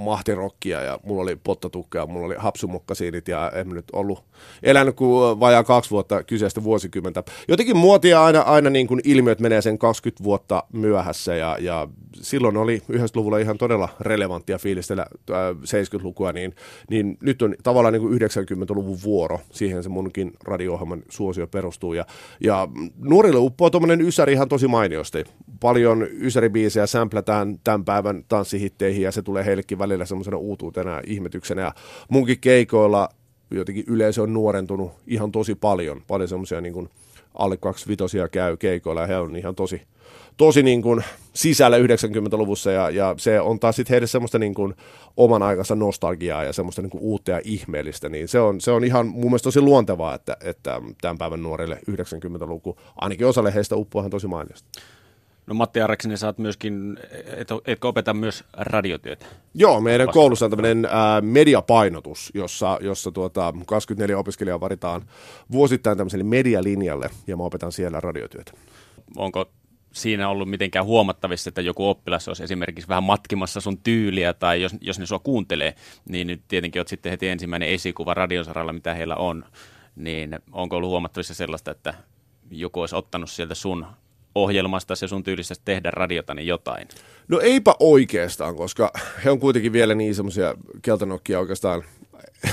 mahtirokkia 0.00 0.82
ja 0.82 0.98
mulla 1.02 1.22
oli 1.22 1.36
pottatukka 1.36 2.06
mulla 2.06 2.26
oli 2.26 2.34
hapsumukkasiinit 2.38 3.28
ja 3.28 3.52
en 3.54 3.68
nyt 3.68 3.84
ollut 3.92 4.24
elänyt 4.62 4.96
kuin 4.96 5.40
vajaa 5.40 5.64
kaksi 5.64 5.90
vuotta 5.90 6.22
kyseistä 6.22 6.64
vuosikymmentä. 6.64 7.22
Jotenkin 7.48 7.76
muotia 7.76 8.24
aina, 8.24 8.40
aina 8.40 8.70
niin 8.70 8.86
kuin 8.86 9.00
ilmiöt 9.04 9.40
menee 9.40 9.62
sen 9.62 9.78
20 9.78 10.24
vuotta 10.24 10.64
myöhässä 10.72 11.34
ja, 11.34 11.56
ja 11.60 11.88
silloin 12.12 12.56
oli 12.56 12.82
90-luvulla 12.92 13.38
ihan 13.38 13.58
todella 13.58 13.88
relevanttia 14.00 14.58
fiilistellä 14.58 15.06
70-lukua, 15.30 16.28
äh, 16.28 16.34
niin, 16.34 16.54
niin 16.90 17.18
nyt 17.22 17.42
on 17.42 17.54
tavallaan 17.62 17.92
niin 17.92 18.02
kuin 18.02 18.20
90-luvun 18.20 18.98
vuoro. 19.04 19.40
Siihen 19.52 19.82
se 19.82 19.88
munkin 19.88 20.32
radio-ohjelman 20.44 21.02
suosio 21.08 21.46
perustuu 21.46 21.92
ja, 21.92 22.06
ja 22.40 22.68
nuorille 22.98 23.38
uppoo 23.38 23.70
tuommoinen 23.70 24.00
ysäri 24.00 24.32
ihan 24.32 24.48
tosi 24.48 24.68
mainiosti. 24.68 25.24
Paljon 25.60 26.06
ysäribiisejä 26.10 26.86
sämplätään 26.86 27.58
tämän 27.64 27.84
päivän 27.84 28.24
tanssihitteihin 28.28 29.02
ja 29.02 29.12
se 29.12 29.22
tulee 29.22 29.44
heillekin 29.44 29.78
välillä 29.78 29.89
semmoisena 30.04 30.36
uutuutena 30.36 30.90
ja 30.90 31.02
ihmetyksenä. 31.06 31.62
Ja 31.62 31.74
munkin 32.08 32.40
keikoilla 32.40 33.08
jotenkin 33.50 33.84
yleisö 33.86 34.22
on 34.22 34.32
nuorentunut 34.32 34.92
ihan 35.06 35.32
tosi 35.32 35.54
paljon. 35.54 36.02
Paljon 36.08 36.28
semmoisia 36.28 36.60
niin 36.60 36.88
alle 37.34 37.56
25 37.56 38.16
käy 38.32 38.56
keikoilla 38.56 39.00
ja 39.00 39.06
he 39.06 39.16
on 39.16 39.36
ihan 39.36 39.54
tosi, 39.54 39.82
tosi 40.36 40.62
niin 40.62 40.82
kuin 40.82 41.04
sisällä 41.32 41.78
90-luvussa 41.78 42.70
ja, 42.70 42.90
ja 42.90 43.14
se 43.18 43.40
on 43.40 43.60
taas 43.60 43.76
sitten 43.76 43.94
heille 43.94 44.06
semmoista 44.06 44.38
niin 44.38 44.54
kuin 44.54 44.74
oman 45.16 45.42
aikansa 45.42 45.74
nostalgiaa 45.74 46.44
ja 46.44 46.52
semmoista 46.52 46.82
niin 46.82 46.90
kuin 46.90 47.02
uutta 47.02 47.30
ja 47.30 47.40
ihmeellistä, 47.44 48.08
niin 48.08 48.28
se 48.28 48.40
on, 48.40 48.60
se 48.60 48.70
on 48.70 48.84
ihan 48.84 49.06
mun 49.06 49.24
mielestä 49.24 49.46
tosi 49.46 49.60
luontevaa, 49.60 50.14
että, 50.14 50.36
että 50.44 50.80
tämän 51.00 51.18
päivän 51.18 51.42
nuorille 51.42 51.78
90-luku, 51.90 52.76
ainakin 52.96 53.26
osalle 53.26 53.54
heistä 53.54 53.76
uppoahan 53.76 54.10
tosi 54.10 54.26
mainiosta. 54.26 54.68
No 55.46 55.54
Matti 55.54 55.80
Arreksinen, 55.80 56.18
sä 56.18 56.26
oot 56.26 56.38
myöskin, 56.38 56.98
et, 57.36 57.48
etkö 57.66 57.88
opeta 57.88 58.14
myös 58.14 58.44
radiotyötä? 58.52 59.26
Joo, 59.54 59.80
meidän 59.80 60.06
Vasta. 60.06 60.18
koulussa 60.18 60.44
on 60.44 60.50
tämmöinen 60.50 60.88
ää, 60.90 61.20
mediapainotus, 61.20 62.30
jossa, 62.34 62.78
jossa 62.80 63.12
tuota, 63.12 63.54
24 63.66 64.18
opiskelijaa 64.18 64.60
varitaan 64.60 65.02
vuosittain 65.52 65.98
tämmöiselle 65.98 66.24
medialinjalle, 66.24 67.10
ja 67.26 67.36
mä 67.36 67.42
opetan 67.42 67.72
siellä 67.72 68.00
radiotyötä. 68.00 68.52
Onko 69.16 69.50
siinä 69.92 70.28
ollut 70.28 70.50
mitenkään 70.50 70.84
huomattavissa, 70.84 71.50
että 71.50 71.60
joku 71.60 71.88
oppilas 71.88 72.28
olisi 72.28 72.44
esimerkiksi 72.44 72.88
vähän 72.88 73.02
matkimassa 73.04 73.60
sun 73.60 73.78
tyyliä, 73.78 74.32
tai 74.32 74.62
jos, 74.62 74.72
jos 74.80 74.98
ne 74.98 75.06
sua 75.06 75.18
kuuntelee, 75.18 75.74
niin 76.08 76.26
nyt 76.26 76.42
tietenkin 76.48 76.80
oot 76.80 76.88
sitten 76.88 77.10
heti 77.10 77.28
ensimmäinen 77.28 77.68
esikuva 77.68 78.14
radiosaralla, 78.14 78.72
mitä 78.72 78.94
heillä 78.94 79.16
on, 79.16 79.44
niin 79.96 80.38
onko 80.52 80.76
ollut 80.76 80.90
huomattavissa 80.90 81.34
sellaista, 81.34 81.70
että 81.70 81.94
joku 82.50 82.80
olisi 82.80 82.96
ottanut 82.96 83.30
sieltä 83.30 83.54
sun 83.54 83.86
ohjelmasta 84.34 84.96
se 84.96 85.08
sun 85.08 85.22
tyylisestä 85.22 85.62
tehdä 85.64 85.90
radiota, 85.90 86.34
niin 86.34 86.46
jotain? 86.46 86.88
No 87.28 87.40
eipä 87.40 87.74
oikeastaan, 87.80 88.56
koska 88.56 88.92
he 89.24 89.30
on 89.30 89.40
kuitenkin 89.40 89.72
vielä 89.72 89.94
niin 89.94 90.14
semmoisia 90.14 90.54
keltanokkia 90.82 91.40
oikeastaan 91.40 91.82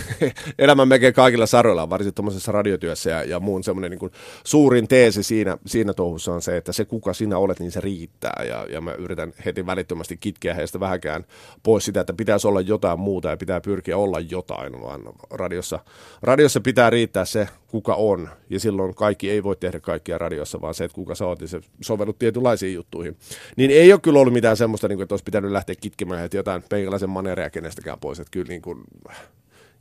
elämän 0.60 0.88
melkein 0.88 1.14
kaikilla 1.14 1.46
saroilla, 1.46 1.90
varsinkin 1.90 2.14
tuommoisessa 2.14 2.52
radiotyössä 2.52 3.10
ja, 3.10 3.24
ja 3.24 3.40
muun 3.40 3.64
semmoinen 3.64 3.92
niin 3.92 4.12
suurin 4.44 4.88
teesi 4.88 5.24
siinä, 5.24 5.58
siinä 5.66 5.94
touhussa 5.94 6.34
on 6.34 6.42
se, 6.42 6.58
että 6.58 6.72
se 6.72 6.86
kuka 6.86 7.14
sinä 7.14 7.38
olet, 7.38 7.60
niin 7.60 7.72
se 7.72 7.82
riittää. 7.82 8.44
Ja, 8.50 8.66
ja 8.70 8.82
mä 8.82 8.94
yritän 8.94 9.34
heti 9.46 9.66
välittömästi 9.66 10.18
kitkeä 10.18 10.54
heistä 10.54 10.80
vähäkään 10.80 11.26
pois 11.64 11.86
sitä, 11.86 12.02
että 12.02 12.14
pitäisi 12.14 12.48
olla 12.48 12.62
jotain 12.62 13.00
muuta 13.00 13.30
ja 13.30 13.38
pitää 13.38 13.62
pyrkiä 13.62 13.98
olla 13.98 14.20
jotain, 14.20 14.82
vaan 14.82 15.02
radiossa, 15.32 15.80
radiossa 16.22 16.62
pitää 16.62 16.90
riittää 16.90 17.26
se, 17.26 17.48
kuka 17.68 17.96
on. 17.96 18.30
Ja 18.50 18.60
silloin 18.60 18.96
kaikki 18.96 19.30
ei 19.30 19.44
voi 19.44 19.56
tehdä 19.56 19.80
kaikkia 19.80 20.18
radiossa, 20.18 20.62
vaan 20.62 20.74
se, 20.74 20.84
että 20.84 20.96
kuka 20.96 21.16
sä 21.16 21.26
oot, 21.26 21.40
niin 21.40 21.48
se 21.48 21.62
sovellut 21.82 22.20
tietynlaisiin 22.20 22.74
juttuihin. 22.74 23.18
Niin 23.56 23.72
ei 23.72 23.94
ole 23.94 24.00
kyllä 24.00 24.20
ollut 24.20 24.34
mitään 24.34 24.58
semmoista, 24.58 24.88
niin 24.88 24.98
kuin, 24.98 25.04
että 25.04 25.14
olisi 25.14 25.24
pitänyt 25.24 25.52
lähteä 25.52 25.76
kitkemään 25.82 26.26
että 26.26 26.38
jotain 26.38 26.64
peikäläisen 26.70 27.10
manereja 27.10 27.50
kenestäkään 27.50 28.00
pois, 28.00 28.20
että 28.20 28.32
kyllä 28.32 28.50
niin 28.50 28.62
kuin, 28.62 28.84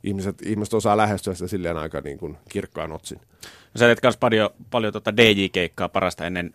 ihmiset, 0.03 0.41
ihmiset 0.45 0.73
osaa 0.73 0.97
lähestyä 0.97 1.33
sitä 1.33 1.47
silleen 1.47 1.77
aika 1.77 2.01
niin 2.01 2.17
kuin 2.17 2.37
kirkkaan 2.49 2.91
otsin. 2.91 3.17
No, 3.47 3.79
sä 3.79 3.85
teet 3.85 3.99
myös 4.03 4.17
paljon, 4.17 4.49
paljon 4.69 4.93
tuota 4.93 5.17
DJ-keikkaa 5.17 5.89
parasta 5.89 6.25
ennen 6.25 6.53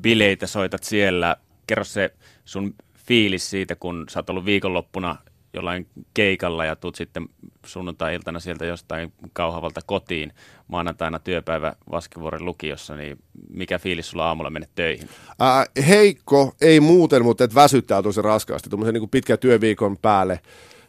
bileitä, 0.00 0.46
soitat 0.46 0.82
siellä. 0.82 1.36
Kerro 1.66 1.84
se 1.84 2.14
sun 2.44 2.74
fiilis 2.94 3.50
siitä, 3.50 3.74
kun 3.74 4.06
sä 4.10 4.18
oot 4.18 4.30
ollut 4.30 4.44
viikonloppuna 4.44 5.16
jollain 5.52 5.86
keikalla 6.14 6.64
ja 6.64 6.76
tuut 6.76 6.94
sitten 6.94 7.28
sunnuntai-iltana 7.66 8.40
sieltä 8.40 8.64
jostain 8.64 9.12
kauhavalta 9.32 9.80
kotiin 9.86 10.32
maanantaina 10.68 11.18
työpäivä 11.18 11.72
Vaskivuoren 11.90 12.44
lukiossa, 12.44 12.96
niin 12.96 13.18
mikä 13.50 13.78
fiilis 13.78 14.10
sulla 14.10 14.26
aamulla 14.26 14.50
mennä 14.50 14.68
töihin? 14.74 15.08
Ää, 15.38 15.66
heikko, 15.88 16.54
ei 16.60 16.80
muuten, 16.80 17.22
mutta 17.22 17.44
et 17.44 17.54
väsyttää 17.54 18.02
tosi 18.02 18.22
raskaasti. 18.22 18.70
Tuommoisen 18.70 18.94
niin 18.94 19.08
pitkän 19.08 19.38
työviikon 19.38 19.96
päälle 20.02 20.40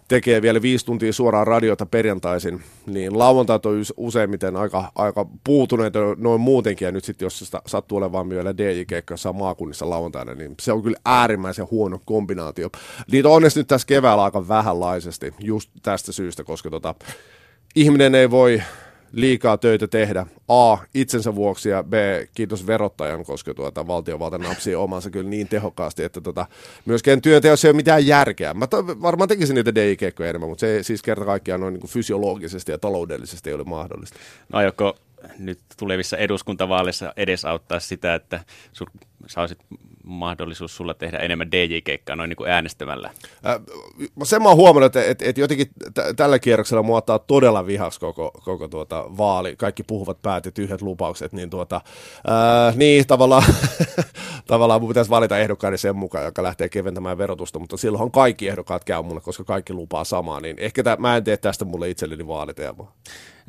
tekee 0.10 0.42
vielä 0.42 0.62
viisi 0.62 0.86
tuntia 0.86 1.14
suoraan 1.14 1.48
radiota 1.48 1.86
perjantaisin, 1.86 2.62
niin 2.86 3.20
lauantait 3.20 3.66
on 3.66 3.84
useimmiten 3.98 4.56
aika, 4.56 4.92
aika 4.96 5.26
puutuneita 5.44 6.00
noin 6.18 6.42
muutenkin, 6.42 6.86
ja 6.86 6.92
nyt 6.92 7.04
sitten 7.04 7.26
jos 7.26 7.40
sitä 7.40 7.62
sattuu 7.68 7.98
olemaan 7.98 8.30
vielä 8.30 8.58
DJ-keikka 8.58 9.16
maakunnissa 9.34 9.90
lauantaina, 9.90 10.36
niin 10.36 10.56
se 10.62 10.72
on 10.72 10.84
kyllä 10.84 10.98
äärimmäisen 11.06 11.68
huono 11.72 12.00
kombinaatio. 12.06 12.70
Niitä 13.12 13.30
on 13.30 13.36
onneksi 13.36 13.60
nyt 13.60 13.68
tässä 13.68 13.88
keväällä 13.88 14.24
aika 14.24 14.48
vähänlaisesti, 14.48 15.34
just 15.40 15.70
tästä 15.82 16.12
syystä, 16.12 16.44
koska 16.44 16.70
tota, 16.70 16.96
ihminen 17.76 18.16
ei 18.16 18.32
voi 18.32 18.62
liikaa 19.12 19.58
töitä 19.58 19.88
tehdä. 19.88 20.26
A, 20.48 20.78
itsensä 20.94 21.36
vuoksi 21.36 21.70
ja 21.70 21.84
B, 21.84 21.94
kiitos 22.34 22.68
verottajan, 22.68 23.26
koska 23.26 23.54
tuota, 23.54 23.88
valtiovalta 23.88 24.38
napsii 24.38 24.76
omansa 24.76 25.10
kyllä 25.10 25.30
niin 25.30 25.48
tehokkaasti, 25.48 26.04
että 26.04 26.22
tota, 26.22 26.46
myöskään 26.86 27.22
työnteossa 27.22 27.68
ei 27.68 27.70
ole 27.70 27.76
mitään 27.76 28.08
järkeä. 28.08 28.54
Mä 28.54 28.68
to, 28.68 28.88
varmaan 28.88 29.28
tekisin 29.28 29.56
niitä 29.56 29.76
DI-keikkoja 29.76 30.30
enemmän, 30.30 30.50
mutta 30.50 30.62
se 30.62 30.84
siis 30.84 31.02
kerta 31.02 31.26
kaikkiaan 31.26 31.62
noin 31.62 31.74
niin 31.74 31.88
fysiologisesti 31.88 32.72
ja 32.72 32.78
taloudellisesti 32.78 33.50
ei 33.50 33.54
ole 33.54 33.64
mahdollista. 33.64 34.20
No 34.54 34.62
joko 34.62 34.96
nyt 35.40 35.60
tulevissa 35.78 36.18
eduskuntavaaleissa 36.18 37.14
edesauttaa 37.18 37.80
sitä, 37.80 38.16
että 38.16 38.44
sun, 38.74 38.88
sä 39.28 39.42
olisit 39.42 39.60
mahdollisuus 40.10 40.76
sulla 40.76 40.94
tehdä 40.94 41.18
enemmän 41.18 41.52
DJ-keikkaa 41.52 42.16
noin 42.16 42.30
niin 42.30 42.38
kuin 42.38 42.50
äänestämällä? 42.50 43.10
Äh, 43.48 43.62
sen 44.24 44.42
mä 44.42 44.50
oon 44.50 44.58
huomannut, 44.58 44.96
että, 44.96 45.12
että, 45.12 45.26
että 45.26 45.42
jotenkin 45.42 45.68
t- 45.94 46.16
tällä 46.16 46.40
kierroksella 46.40 46.84
mua 46.84 46.98
ottaa 46.98 47.20
todella 47.20 47.66
vihas 47.66 48.00
koko, 48.00 48.32
koko 48.44 48.68
tuota 48.68 49.06
vaali. 49.18 49.56
Kaikki 49.56 49.84
puhuvat 49.84 50.22
päät 50.22 50.46
ja 50.46 50.52
tyhjät 50.52 50.82
lupaukset, 50.82 51.34
niin, 51.34 51.50
tuota, 51.50 51.82
äh, 52.30 52.76
niin 52.76 53.08
tavallaan, 53.08 53.44
tavallaan 54.48 54.82
mun 54.82 54.88
pitäisi 54.88 55.10
valita 55.10 55.38
ehdokkaani 55.38 55.78
sen 55.78 55.96
mukaan, 55.96 56.26
joka 56.26 56.44
lähtee 56.44 56.70
keventämään 56.70 57.18
verotusta, 57.18 57.60
mutta 57.60 57.78
silloin 57.78 58.12
kaikki 58.12 58.48
ehdokkaat 58.48 58.84
käy 58.84 59.02
mulle, 59.02 59.22
koska 59.22 59.44
kaikki 59.44 59.74
lupaa 59.74 60.04
samaa, 60.04 60.40
niin 60.40 60.56
ehkä 60.60 60.84
tää, 60.84 60.96
mä 60.96 61.18
en 61.18 61.24
tee 61.24 61.38
tästä 61.38 61.66
mulle 61.66 61.90
itselleni 61.90 62.28
vaaliteemaa. 62.28 62.92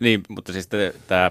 Niin, 0.00 0.20
mutta 0.28 0.52
siis 0.52 0.68
tämä 1.06 1.30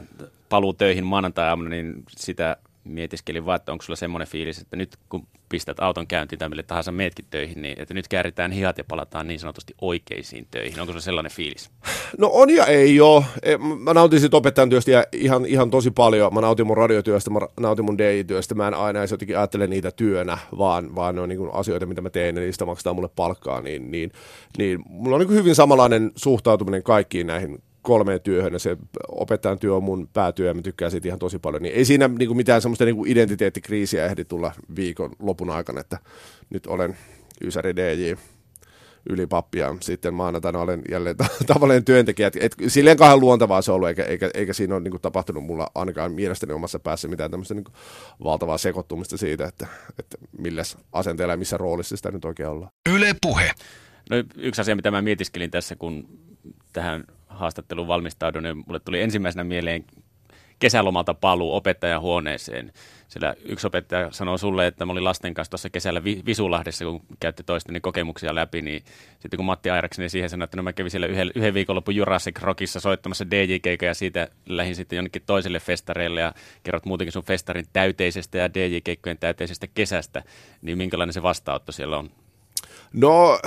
paluu 0.50 0.74
töihin 0.74 1.06
maanantai-aamuna, 1.06 1.70
niin 1.70 2.04
sitä 2.10 2.58
mietiskelin 2.84 3.46
vaan, 3.46 3.56
että 3.56 3.72
onko 3.72 3.84
sulla 3.84 3.98
semmoinen 3.98 4.28
fiilis, 4.28 4.60
että 4.60 4.76
nyt 4.76 4.98
kun 5.10 5.28
pistät 5.50 5.80
auton 5.80 6.08
käyntiin 6.08 6.40
tai 6.40 6.50
mille 6.50 6.64
tahansa 6.64 6.92
meetkin 6.92 7.26
töihin, 7.30 7.62
niin 7.62 7.82
että 7.82 7.94
nyt 7.94 8.08
kääritään 8.08 8.52
hihat 8.52 8.78
ja 8.78 8.84
palataan 8.84 9.28
niin 9.28 9.40
sanotusti 9.40 9.74
oikeisiin 9.82 10.48
töihin. 10.52 10.82
Onko 10.82 10.94
se 10.94 11.02
sellainen 11.02 11.32
fiilis? 11.32 11.70
No 12.18 12.30
on 12.34 12.50
ja 12.50 12.66
ei 12.66 13.02
ole. 13.02 13.26
Mä 13.80 13.94
nautin 13.94 14.20
siitä 14.20 14.38
opettajan 14.38 14.70
työstä 14.70 15.04
ihan, 15.12 15.46
ihan 15.46 15.70
tosi 15.70 15.92
paljon. 15.92 16.34
Mä 16.34 16.42
nautin 16.42 16.68
mun 16.68 16.78
radiotyöstä, 16.78 17.30
mä 17.30 17.40
nautin 17.60 17.86
mun 17.86 17.98
DJ-työstä. 17.98 18.56
Mä 18.56 18.68
en 18.68 18.74
aina 18.74 19.00
edes 19.00 19.12
jotenkin 19.12 19.38
ajattele 19.38 19.68
niitä 19.68 19.92
työnä, 19.92 20.38
vaan, 20.58 20.96
vaan 20.96 21.16
ne 21.16 21.22
on 21.22 21.30
niin 21.30 21.54
asioita, 21.54 21.86
mitä 21.86 22.02
mä 22.02 22.10
teen 22.10 22.36
ja 22.36 22.42
niistä 22.42 22.66
maksetaan 22.66 22.96
mulle 22.96 23.10
palkkaa. 23.16 23.62
Niin, 23.62 23.92
niin, 23.92 24.12
niin 24.58 24.80
mulla 24.86 25.16
on 25.16 25.22
niin 25.22 25.36
hyvin 25.36 25.56
samanlainen 25.56 26.12
suhtautuminen 26.16 26.84
kaikkiin 26.84 27.28
näihin 27.28 27.64
kolmeen 27.82 28.22
työhön 28.22 28.54
ja 28.54 28.60
se 28.60 28.78
opettajan 29.08 29.60
työ 29.60 29.76
on 29.76 29.84
mun 29.84 30.10
päätyö 30.14 30.48
ja 30.48 30.54
mä 30.54 30.62
tykkään 30.62 30.92
siitä 30.92 31.08
ihan 31.08 31.20
tosi 31.20 31.40
paljon, 31.40 31.64
niin 31.64 31.76
ei 31.76 31.86
siinä 31.86 32.08
niin 32.08 32.28
kuin 32.28 32.38
mitään 32.38 32.62
semmoista 32.62 32.86
niin 32.86 32.96
kuin 32.96 33.12
identiteettikriisiä 33.12 34.06
ehdi 34.06 34.26
tulla 34.26 34.52
viikon 34.76 35.12
lopun 35.20 35.50
aikana, 35.50 35.82
että 35.82 35.98
nyt 36.50 36.68
olen 36.68 36.98
Ysäri 37.44 37.76
DJ 37.76 38.14
ylipappi 39.10 39.60
ja 39.60 39.76
sitten 39.82 40.14
maanantaina 40.14 40.60
olen 40.60 40.82
jälleen 40.92 41.16
tavallinen 41.54 41.86
työntekijä. 41.86 42.28
Et, 42.28 42.38
et, 42.40 42.56
silleen 42.68 42.98
kahden 42.98 43.20
luontevaa 43.20 43.62
se 43.62 43.72
on 43.72 43.76
ollut, 43.76 43.90
eikä, 43.90 44.04
eikä, 44.04 44.30
eikä 44.34 44.54
siinä 44.54 44.76
ole 44.76 44.84
niin 44.84 44.92
kuin, 44.92 45.02
tapahtunut 45.02 45.44
mulla 45.44 45.68
ainakaan 45.76 46.12
mielestäni 46.12 46.54
omassa 46.54 46.80
päässä 46.80 47.08
mitään 47.08 47.32
tämmöistä 47.32 47.54
niin 47.54 47.64
kuin, 47.64 47.76
valtavaa 48.24 48.58
sekoittumista 48.58 49.18
siitä, 49.18 49.46
että, 49.46 49.68
että 50.00 50.18
millä 50.38 50.62
asenteella 50.92 51.34
ja 51.34 51.38
missä 51.38 51.58
roolissa 51.58 51.98
sitä 51.98 52.12
nyt 52.12 52.26
oikein 52.26 52.50
ollaan. 52.50 52.72
Yle 52.90 53.16
Puhe. 53.22 53.52
No, 54.10 54.18
yksi 54.36 54.62
asia, 54.62 54.76
mitä 54.76 54.92
mä 54.92 55.02
mietiskelin 55.02 55.52
tässä, 55.52 55.76
kun 55.76 56.20
tähän 56.74 57.04
haastatteluun 57.40 57.88
valmistaudun, 57.88 58.44
niin 58.44 58.64
mulle 58.68 58.80
tuli 58.80 59.02
ensimmäisenä 59.02 59.44
mieleen 59.44 59.86
kesälomalta 60.60 61.14
paluu 61.14 61.56
opettajahuoneeseen. 61.56 62.74
Sillä 63.08 63.36
yksi 63.46 63.68
opettaja 63.68 64.12
sanoi 64.12 64.40
sulle, 64.40 64.68
että 64.68 64.86
mä 64.86 64.92
olin 64.92 65.04
lasten 65.04 65.34
kanssa 65.34 65.50
tuossa 65.52 65.70
kesällä 65.70 66.04
Visulahdessa, 66.04 66.86
kun 66.86 67.02
käytti 67.20 67.44
toisteni 67.44 67.80
kokemuksia 67.80 68.36
läpi, 68.36 68.62
niin 68.62 68.84
sitten 69.20 69.38
kun 69.38 69.46
Matti 69.46 69.70
Airakseni 69.70 70.10
siihen 70.10 70.30
sanoi, 70.30 70.44
että 70.44 70.58
no 70.58 70.64
mä 70.64 70.74
kävin 70.74 70.92
siellä 70.92 71.08
yhden, 71.08 71.32
yhden 71.36 71.54
viikonlopun 71.54 71.96
Jurassic 71.96 72.42
Rockissa 72.42 72.80
soittamassa 72.80 73.32
DJ-keikkaa 73.32 73.88
ja 73.88 73.94
siitä 73.94 74.28
lähdin 74.46 74.76
sitten 74.76 74.98
jonnekin 74.98 75.22
toiselle 75.26 75.60
festareille 75.60 76.22
ja 76.22 76.34
kerrot 76.64 76.86
muutenkin 76.86 77.14
sun 77.14 77.24
festarin 77.24 77.66
täyteisestä 77.74 78.38
ja 78.38 78.54
DJ-keikkojen 78.54 79.18
täyteisestä 79.20 79.68
kesästä, 79.68 80.24
niin 80.62 80.78
minkälainen 80.78 81.14
se 81.14 81.24
vastaanotto 81.24 81.72
siellä 81.72 81.98
on? 81.98 82.10
No 82.94 83.40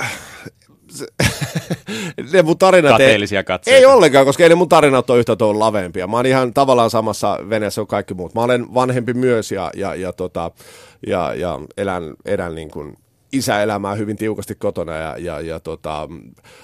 se, 0.97 1.07
ne 2.33 2.41
mun 2.41 2.57
tarinat 2.57 2.99
ei, 2.99 3.17
ei 3.67 3.85
ollenkaan, 3.85 4.25
koska 4.25 4.43
ei 4.43 4.49
ne 4.49 4.55
mun 4.55 4.69
tarinat 4.69 5.09
ole 5.09 5.19
yhtä 5.19 5.35
tuon 5.35 5.59
lavempia. 5.59 6.07
Mä 6.07 6.17
oon 6.17 6.25
ihan 6.25 6.53
tavallaan 6.53 6.89
samassa 6.89 7.39
veneessä 7.49 7.81
kuin 7.81 7.87
kaikki 7.87 8.13
muut. 8.13 8.35
Mä 8.35 8.41
olen 8.41 8.73
vanhempi 8.73 9.13
myös 9.13 9.51
ja, 9.51 9.71
ja, 9.75 9.95
ja, 9.95 10.13
tota, 10.13 10.51
ja, 11.07 11.33
ja 11.33 11.59
elän, 11.77 12.13
elän 12.25 12.55
niin 12.55 12.71
kuin 12.71 12.97
isäelämää 13.31 13.95
hyvin 13.95 14.17
tiukasti 14.17 14.55
kotona 14.55 14.95
ja, 14.95 15.17
ja, 15.17 15.41
ja 15.41 15.59
tota, 15.59 16.09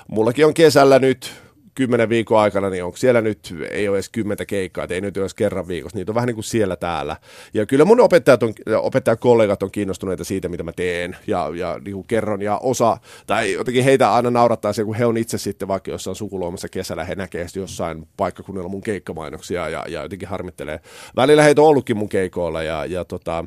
mullakin 0.08 0.46
on 0.46 0.54
kesällä 0.54 1.00
nyt 1.00 1.34
kymmenen 1.76 2.10
viikon 2.10 2.40
aikana, 2.40 2.70
niin 2.70 2.84
onko 2.84 2.98
siellä 2.98 3.22
nyt, 3.22 3.56
ei 3.72 3.90
ole 3.90 3.98
edes 3.98 4.10
kymmentä 4.10 4.46
keikkaa, 4.46 4.84
että 4.84 4.94
ei 4.94 5.02
nyt 5.02 5.18
ole 5.18 5.24
edes 5.24 5.34
kerran 5.34 5.68
viikossa, 5.68 5.98
niitä 5.98 6.12
on 6.12 6.16
vähän 6.16 6.28
niin 6.28 6.36
kuin 6.36 6.44
siellä 6.44 6.76
täällä. 6.76 7.16
Ja 7.54 7.66
kyllä 7.66 7.86
mun 7.86 8.00
opettajat 8.00 8.44
on, 8.44 8.54
opettajakollegat 8.78 9.64
on 9.64 9.72
kiinnostuneita 9.72 10.24
siitä, 10.24 10.50
mitä 10.50 10.64
mä 10.64 10.72
teen, 10.72 11.18
ja, 11.28 11.52
ja 11.56 11.80
niin 11.86 11.94
kuin 11.94 12.08
kerron, 12.08 12.42
ja 12.42 12.58
osa, 12.58 12.98
tai 13.28 13.54
jotenkin 13.54 13.84
heitä 13.84 14.14
aina 14.14 14.32
naurattaa 14.32 14.74
se, 14.74 14.84
kun 14.84 14.96
he 14.96 15.06
on 15.06 15.18
itse 15.18 15.38
sitten 15.38 15.68
vaikka 15.68 15.92
jossain 15.92 16.16
sukuluomassa 16.16 16.70
kesällä, 16.70 17.04
he 17.04 17.16
näkee 17.16 17.46
jossain 17.56 18.08
paikkakunnalla 18.18 18.70
mun 18.70 18.82
keikkamainoksia, 18.82 19.70
ja, 19.70 19.86
ja 19.88 20.02
jotenkin 20.02 20.28
harmittelee. 20.28 20.80
Välillä 21.16 21.44
heitä 21.44 21.62
on 21.62 21.68
ollutkin 21.68 21.98
mun 21.98 22.10
keikoilla, 22.10 22.64
ja, 22.64 22.86
ja 22.86 23.06
tota, 23.06 23.46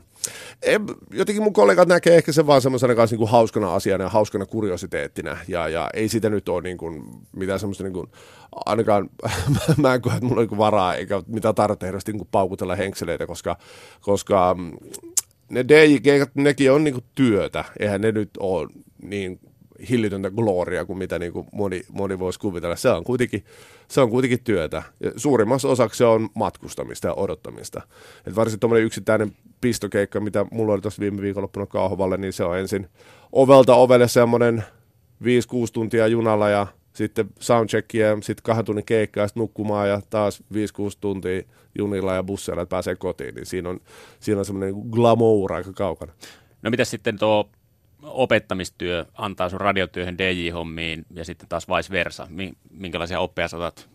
jotenkin 1.10 1.42
mun 1.42 1.52
kollegat 1.52 1.88
näkee 1.88 2.16
ehkä 2.16 2.32
sen 2.32 2.46
vaan 2.46 2.62
semmoisena 2.62 2.94
kanssa 2.94 3.14
niin 3.14 3.18
kuin 3.18 3.30
hauskana 3.30 3.74
asiana 3.74 4.04
ja 4.04 4.08
hauskana 4.08 4.46
kuriositeettina. 4.46 5.36
Ja, 5.48 5.68
ja 5.68 5.90
ei 5.94 6.08
siitä 6.08 6.30
nyt 6.30 6.48
ole 6.48 6.62
niin 6.62 6.78
kuin 6.78 7.04
mitään 7.36 7.60
semmoista, 7.60 7.84
niin 7.84 7.92
kuin, 7.92 8.08
ainakaan 8.66 9.10
mä 9.76 9.94
en 9.94 10.02
koe, 10.02 10.12
että 10.12 10.26
mulla 10.26 10.40
on 10.40 10.48
niin 10.48 10.58
varaa 10.58 10.94
eikä 10.94 11.22
mitään 11.26 11.54
tarvitse 11.54 11.86
hirveästi 11.86 12.12
niin 12.12 12.28
paukutella 12.30 12.74
henkseleitä, 12.74 13.26
koska, 13.26 13.56
koska 14.00 14.54
mm, 14.58 14.72
ne 15.48 15.64
DJ-keikat, 15.68 16.30
nekin 16.34 16.72
on 16.72 16.84
niin 16.84 17.04
työtä. 17.14 17.64
Eihän 17.78 18.00
ne 18.00 18.12
nyt 18.12 18.30
ole 18.38 18.68
niin 19.02 19.40
hillitöntä 19.90 20.30
gloria 20.30 20.84
kuin 20.84 20.98
mitä 20.98 21.18
niin 21.18 21.32
kuin 21.32 21.46
moni, 21.52 21.82
moni 21.92 22.18
voisi 22.18 22.38
kuvitella. 22.38 22.76
Se 22.76 22.88
on 22.88 23.04
kuitenkin, 23.04 23.44
se 23.88 24.00
on 24.00 24.10
kuitenkin 24.10 24.44
työtä. 24.44 24.82
Ja 25.00 25.12
suurimmassa 25.16 25.68
osaksi 25.68 25.98
se 25.98 26.04
on 26.04 26.28
matkustamista 26.34 27.08
ja 27.08 27.14
odottamista. 27.14 27.82
Et 28.26 28.36
varsinkin 28.36 28.60
tuommoinen 28.60 28.86
yksittäinen 28.86 29.32
pistokeikka, 29.60 30.20
mitä 30.20 30.46
mulla 30.50 30.72
oli 30.72 30.82
tuossa 30.82 31.00
viime 31.00 31.22
viikonloppuna 31.22 31.66
Kauhovalle, 31.66 32.16
niin 32.16 32.32
se 32.32 32.44
on 32.44 32.58
ensin 32.58 32.88
ovelta 33.32 33.74
ovelle 33.74 34.08
semmoinen 34.08 34.64
5-6 35.22 35.26
tuntia 35.72 36.06
junalla 36.06 36.48
ja 36.48 36.66
sitten 36.92 37.28
soundcheckia 37.40 38.18
sitten 38.22 38.42
kahden 38.42 38.64
tunnin 38.64 38.84
keikkaa 38.84 39.28
sitten 39.28 39.40
nukkumaan 39.40 39.88
ja 39.88 40.00
taas 40.10 40.42
5-6 40.42 40.44
tuntia 41.00 41.42
junilla 41.78 42.14
ja 42.14 42.22
busseilla, 42.22 42.62
että 42.62 42.70
pääsee 42.70 42.96
kotiin. 42.96 43.34
Niin 43.34 43.46
siinä 43.46 43.68
on, 43.68 43.80
siinä 44.20 44.38
on 44.38 44.44
semmoinen 44.44 44.74
niin 44.74 44.90
glamour 44.90 45.52
aika 45.52 45.72
kaukana. 45.72 46.12
No 46.62 46.70
mitä 46.70 46.84
sitten 46.84 47.18
tuo 47.18 47.50
opettamistyö 48.02 49.06
antaa 49.14 49.48
sun 49.48 49.60
radiotyöhön 49.60 50.18
DJ-hommiin 50.18 51.04
ja 51.14 51.24
sitten 51.24 51.48
taas 51.48 51.68
vice 51.68 51.90
versa? 51.90 52.28
Minkälaisia 52.70 53.20
oppeja 53.20 53.48
saatat 53.48 53.90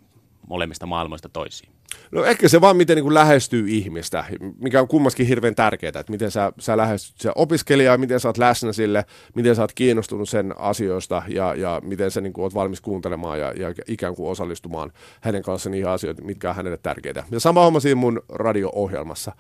molemmista 0.47 0.86
maailmoista 0.86 1.29
toisiin? 1.29 1.76
No 2.12 2.23
ehkä 2.26 2.47
se 2.47 2.62
vaan, 2.62 2.78
miten 2.78 2.95
niin 2.95 3.04
kuin 3.04 3.13
lähestyy 3.13 3.65
ihmistä, 3.69 4.26
mikä 4.60 4.82
on 4.82 4.88
kummaskin 4.88 5.28
hirveän 5.28 5.56
tärkeää, 5.56 6.00
että 6.00 6.12
miten 6.12 6.32
sä, 6.32 6.54
sä 6.60 6.78
lähestyt 6.78 7.17
se 7.17 7.32
opiskelijaa, 7.36 7.97
miten 7.97 8.19
sä 8.19 8.30
oot 8.30 8.38
läsnä 8.38 8.73
sille, 8.73 9.06
miten 9.36 9.56
sä 9.56 9.62
oot 9.62 9.73
kiinnostunut 9.73 10.30
sen 10.30 10.54
asioista 10.58 11.23
ja, 11.28 11.56
ja 11.56 11.82
miten 11.84 12.12
sä 12.12 12.21
niin 12.21 12.34
kuin, 12.34 12.43
oot 12.43 12.54
valmis 12.54 12.82
kuuntelemaan 12.82 13.39
ja, 13.39 13.52
ja 13.52 13.73
ikään 13.88 14.15
kuin 14.15 14.30
osallistumaan 14.30 14.91
hänen 15.21 15.43
kanssaan 15.43 15.71
niihin 15.71 15.89
asioihin, 15.89 16.26
mitkä 16.26 16.50
on 16.50 16.56
hänelle 16.56 16.78
tärkeitä. 16.78 17.23
Ja 17.32 17.39
sama 17.39 17.63
homma 17.63 17.80
siinä 17.80 17.95
mun 17.95 18.21
radio-ohjelmassa. 18.30 19.32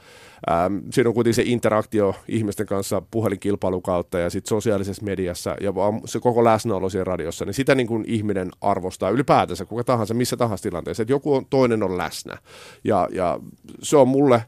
Ähm, 0.51 0.77
siinä 0.91 1.09
on 1.09 1.13
kuitenkin 1.13 1.35
se 1.35 1.43
interaktio 1.45 2.15
ihmisten 2.27 2.65
kanssa 2.65 3.01
puhelinkilpailun 3.11 3.81
kautta 3.81 4.19
ja 4.19 4.29
sitten 4.29 4.49
sosiaalisessa 4.49 5.05
mediassa 5.05 5.55
ja 5.61 5.73
se 6.05 6.19
koko 6.19 6.43
läsnäolo 6.43 6.89
siinä 6.89 7.03
radiossa, 7.03 7.45
niin 7.45 7.53
sitä 7.53 7.75
niin 7.75 7.87
kuin 7.87 8.03
ihminen 8.07 8.51
arvostaa 8.61 9.09
ylipäätänsä, 9.09 9.65
kuka 9.65 9.83
tahansa, 9.83 10.13
missä 10.13 10.37
tahansa 10.37 10.63
tilanteessa, 10.63 11.03
että 11.03 11.13
joku 11.13 11.33
on, 11.33 11.45
toinen 11.49 11.83
on 11.83 11.97
läsnä. 11.97 12.37
Ja, 12.83 13.07
ja 13.11 13.39
se 13.81 13.97
on 13.97 14.07
mulle, 14.07 14.43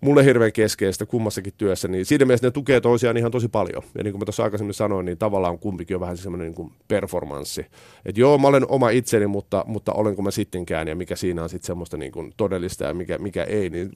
mulle 0.00 0.24
hirveän 0.24 0.52
keskeistä 0.52 1.06
kummassakin 1.06 1.52
työssä, 1.56 1.88
niin 1.88 2.06
siinä 2.06 2.24
mielessä 2.24 2.46
ne 2.46 2.50
tukee 2.50 2.80
toisiaan 2.80 3.16
ihan 3.16 3.30
tosi 3.30 3.48
paljon. 3.48 3.82
Ja 3.94 4.04
niin 4.04 4.12
kuin 4.12 4.20
mä 4.20 4.24
tuossa 4.24 4.44
aikaisemmin 4.44 4.74
sanoin, 4.74 5.06
niin 5.06 5.18
tavallaan 5.18 5.58
kumpikin 5.58 5.96
on 5.96 6.00
vähän 6.00 6.16
semmoinen 6.16 6.46
niin 6.46 6.54
kuin 6.54 6.72
performanssi. 6.88 7.66
Että 8.04 8.20
joo, 8.20 8.38
mä 8.38 8.48
olen 8.48 8.66
oma 8.68 8.90
itseni, 8.90 9.26
mutta, 9.26 9.64
mutta 9.66 9.92
olenko 9.92 10.22
mä 10.22 10.30
sittenkään 10.30 10.88
ja 10.88 10.96
mikä 10.96 11.16
siinä 11.16 11.42
on 11.42 11.48
sitten 11.48 11.66
semmoista 11.66 11.96
niin 11.96 12.12
kuin 12.12 12.32
todellista 12.36 12.84
ja 12.84 12.94
mikä, 12.94 13.18
mikä 13.18 13.44
ei, 13.44 13.70
niin 13.70 13.90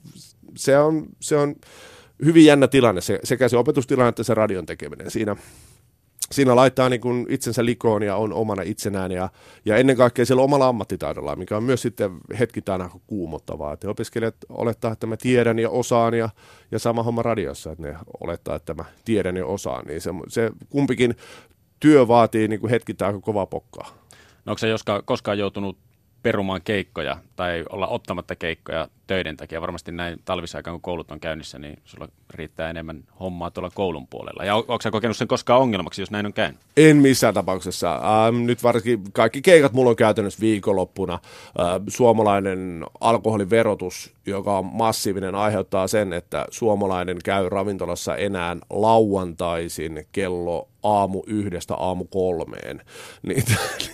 se 0.55 0.77
on, 0.77 1.05
se 1.19 1.37
on 1.37 1.55
hyvin 2.25 2.45
jännä 2.45 2.67
tilanne, 2.67 3.01
se, 3.01 3.19
sekä 3.23 3.49
se 3.49 3.57
opetustilanne 3.57 4.09
että 4.09 4.23
se 4.23 4.33
radion 4.33 4.65
tekeminen. 4.65 5.11
Siinä, 5.11 5.35
siinä 6.31 6.55
laittaa 6.55 6.89
niin 6.89 7.01
kuin 7.01 7.25
itsensä 7.29 7.65
likoon 7.65 8.03
ja 8.03 8.15
on 8.15 8.33
omana 8.33 8.61
itsenään 8.61 9.11
ja, 9.11 9.29
ja 9.65 9.77
ennen 9.77 9.97
kaikkea 9.97 10.25
siellä 10.25 10.43
omalla 10.43 10.67
ammattitaidolla, 10.67 11.35
mikä 11.35 11.57
on 11.57 11.63
myös 11.63 11.81
sitten 11.81 12.11
hetkittäin 12.39 12.81
aika 12.81 12.99
kuumottavaa. 13.07 13.73
Että 13.73 13.89
opiskelijat 13.89 14.35
olettaa, 14.49 14.91
että 14.91 15.07
mä 15.07 15.17
tiedän 15.17 15.59
ja 15.59 15.69
osaan 15.69 16.13
ja, 16.13 16.29
ja 16.71 16.79
sama 16.79 17.03
homma 17.03 17.23
radiossa, 17.23 17.71
että 17.71 17.83
ne 17.83 17.95
olettaa, 18.23 18.55
että 18.55 18.73
mä 18.73 18.85
tiedän 19.05 19.37
ja 19.37 19.45
osaan. 19.45 19.85
Niin 19.85 20.01
se, 20.01 20.09
se 20.27 20.51
kumpikin 20.69 21.15
työ 21.79 22.07
vaatii 22.07 22.47
niin 22.47 22.59
kuin 22.59 22.69
hetkittäin 22.71 23.15
aika 23.15 23.25
kovaa 23.25 23.45
pokkaa. 23.45 23.87
No 24.45 24.51
onko 24.51 24.57
se 24.57 24.67
koskaan 25.05 25.39
joutunut 25.39 25.77
perumaan 26.23 26.61
keikkoja 26.61 27.17
tai 27.35 27.65
olla 27.69 27.87
ottamatta 27.87 28.35
keikkoja 28.35 28.87
töiden 29.07 29.37
takia. 29.37 29.61
Varmasti 29.61 29.91
näin 29.91 30.19
talvisaikaan, 30.25 30.73
kun 30.73 30.81
koulut 30.81 31.11
on 31.11 31.19
käynnissä, 31.19 31.59
niin 31.59 31.79
sulla 31.85 32.07
riittää 32.29 32.69
enemmän 32.69 33.03
hommaa 33.19 33.51
tuolla 33.51 33.69
koulun 33.73 34.07
puolella. 34.07 34.45
Ja 34.45 34.55
onko 34.55 34.81
sä 34.81 34.91
kokenut 34.91 35.17
sen 35.17 35.27
koskaan 35.27 35.61
ongelmaksi, 35.61 36.01
jos 36.01 36.11
näin 36.11 36.25
on 36.25 36.33
käynyt? 36.33 36.59
En 36.77 36.97
missään 36.97 37.33
tapauksessa. 37.33 37.95
Ähm, 37.95 38.45
nyt 38.45 38.63
varsinkin 38.63 39.11
kaikki 39.13 39.41
keikat 39.41 39.73
mulla 39.73 39.89
on 39.89 39.95
käytännössä 39.95 40.41
viikonloppuna. 40.41 41.13
Äh, 41.13 41.21
suomalainen 41.87 42.85
alkoholiverotus, 42.99 44.13
joka 44.25 44.57
on 44.57 44.65
massiivinen, 44.65 45.35
aiheuttaa 45.35 45.87
sen, 45.87 46.13
että 46.13 46.45
suomalainen 46.51 47.17
käy 47.23 47.49
ravintolassa 47.49 48.15
enää 48.15 48.57
lauantaisin 48.69 50.07
kello 50.11 50.67
aamu 50.83 51.23
yhdestä 51.27 51.75
aamu 51.75 52.05
kolmeen. 52.05 52.81
Niin, 53.23 53.43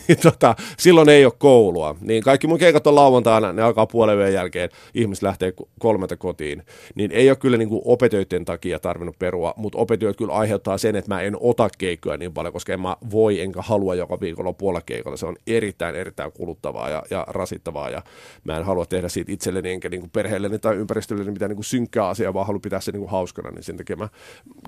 niin 0.08 0.20
tota, 0.20 0.56
silloin 0.78 1.10
ei 1.10 1.26
ole 1.26 1.34
koulua. 1.38 1.96
Niin 2.02 2.24
kaikki 2.24 2.48
mun 2.48 2.58
keikat 2.58 2.88
on 2.88 2.96
lauantaina, 2.96 3.54
ne 3.54 3.62
alkaa 3.62 3.86
puolen 3.86 4.34
jälkeen 4.34 4.70
ihmiset 5.02 5.24
lähtee 5.24 5.54
kolmelta 5.80 6.18
kotiin, 6.18 6.64
niin 6.96 7.12
ei 7.12 7.30
ole 7.30 7.38
kyllä 7.38 7.58
niin 7.58 7.70
kuin 7.70 7.82
opetöiden 7.86 8.46
takia 8.46 8.80
tarvinnut 8.80 9.20
perua, 9.20 9.54
mutta 9.58 9.78
opetöit 9.78 10.18
kyllä 10.18 10.34
aiheuttaa 10.34 10.78
sen, 10.78 10.96
että 10.96 11.16
mä 11.16 11.22
en 11.22 11.38
ota 11.40 11.70
keikkoja 11.78 12.18
niin 12.18 12.34
paljon, 12.34 12.54
koska 12.54 12.74
en 12.74 12.82
mä 12.82 12.98
voi 13.12 13.42
enkä 13.42 13.62
halua 13.62 13.96
joka 13.96 14.20
viikolla 14.22 14.54
puolella 14.54 14.82
keikolla. 14.82 15.18
Se 15.18 15.26
on 15.26 15.36
erittäin, 15.48 15.96
erittäin 15.96 16.32
kuluttavaa 16.32 16.90
ja, 16.90 17.04
ja 17.10 17.26
rasittavaa 17.28 17.90
ja 17.90 18.02
mä 18.44 18.58
en 18.58 18.66
halua 18.66 18.86
tehdä 18.86 19.10
siitä 19.10 19.32
itselleni 19.32 19.72
enkä 19.72 19.90
niin 19.90 20.02
kuin 20.02 20.12
perheelleni 20.12 20.60
tai 20.60 20.76
ympäristölleni 20.76 21.32
mitään 21.32 21.50
niin 21.50 21.56
kuin 21.58 21.66
synkkää 21.66 22.08
asiaa, 22.08 22.34
vaan 22.34 22.48
haluan 22.48 22.62
pitää 22.62 22.80
se 22.80 22.92
niin 22.92 23.00
kuin 23.00 23.12
hauskana, 23.12 23.52
niin 23.52 23.64
sen 23.64 23.78
takia 23.78 23.96
mä 23.96 24.10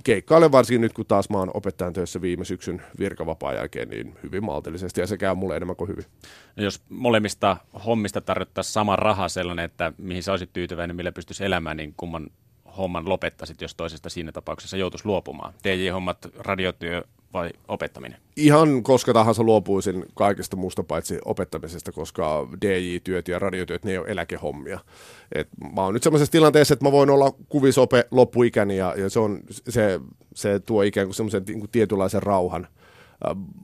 keikkailen 0.04 0.52
varsinkin 0.52 0.82
nyt, 0.82 0.94
kun 0.94 1.06
taas 1.06 1.30
mä 1.30 1.38
oon 1.38 1.52
opettajan 1.54 1.94
töissä 1.94 2.22
viime 2.22 2.46
syksyn 2.46 2.82
virkavapaa 3.00 3.54
jälkeen, 3.54 3.89
niin 3.89 4.15
hyvin 4.24 4.46
maltillisesti 4.46 5.02
ja 5.02 5.08
se 5.08 5.17
käy 5.17 5.36
mulle 5.36 5.56
enemmän 5.56 5.76
kuin 5.76 5.88
hyvin. 5.88 6.06
No 6.56 6.63
jos 6.63 6.82
molemmista 6.89 7.58
hommista 7.86 8.22
tarjottaisiin 8.22 8.74
sama 8.74 8.96
raha 8.96 9.30
sellainen, 9.30 9.65
että 9.65 9.94
mihin 9.98 10.20
sä 10.23 10.31
olisit 10.31 10.53
tyytyväinen, 10.53 10.95
millä 10.95 11.12
pystyisi 11.12 11.45
elämään, 11.45 11.77
niin 11.77 11.93
kumman 11.97 12.29
homman 12.77 13.10
lopettaisit, 13.10 13.62
jos 13.62 13.75
toisesta 13.75 14.10
siinä 14.10 14.31
tapauksessa 14.31 14.77
joutuisi 14.77 15.05
luopumaan? 15.05 15.53
DJ-hommat, 15.63 16.17
radiotyö 16.38 17.03
vai 17.34 17.49
opettaminen? 17.67 18.17
Ihan 18.36 18.84
koska 18.84 19.13
tahansa 19.13 19.43
luopuisin 19.43 20.05
kaikesta 20.15 20.55
muusta 20.55 20.84
paitsi 20.84 21.19
opettamisesta, 21.25 21.91
koska 21.91 22.47
DJ-työt 22.62 23.27
ja 23.27 23.39
radiotyöt, 23.39 23.86
ne 23.86 23.91
ei 23.91 23.97
ole 23.97 24.07
eläkehommia. 24.07 24.79
Et 25.36 25.47
mä 25.75 25.81
oon 25.81 25.93
nyt 25.93 26.03
semmoisessa 26.03 26.31
tilanteessa, 26.31 26.73
että 26.73 26.86
mä 26.86 26.91
voin 26.91 27.10
olla 27.10 27.31
kuvisope 27.49 28.07
loppuikäni 28.12 28.77
ja, 28.77 28.93
ja 28.97 29.10
se, 29.10 29.19
on, 29.19 29.39
se, 29.69 29.99
se 30.36 30.60
tuo 30.60 30.81
ikään 30.81 31.07
kuin 31.07 31.15
semmoisen 31.15 31.43
niin 31.47 31.60
kuin 31.60 31.71
tietynlaisen 31.71 32.23
rauhan 32.23 32.67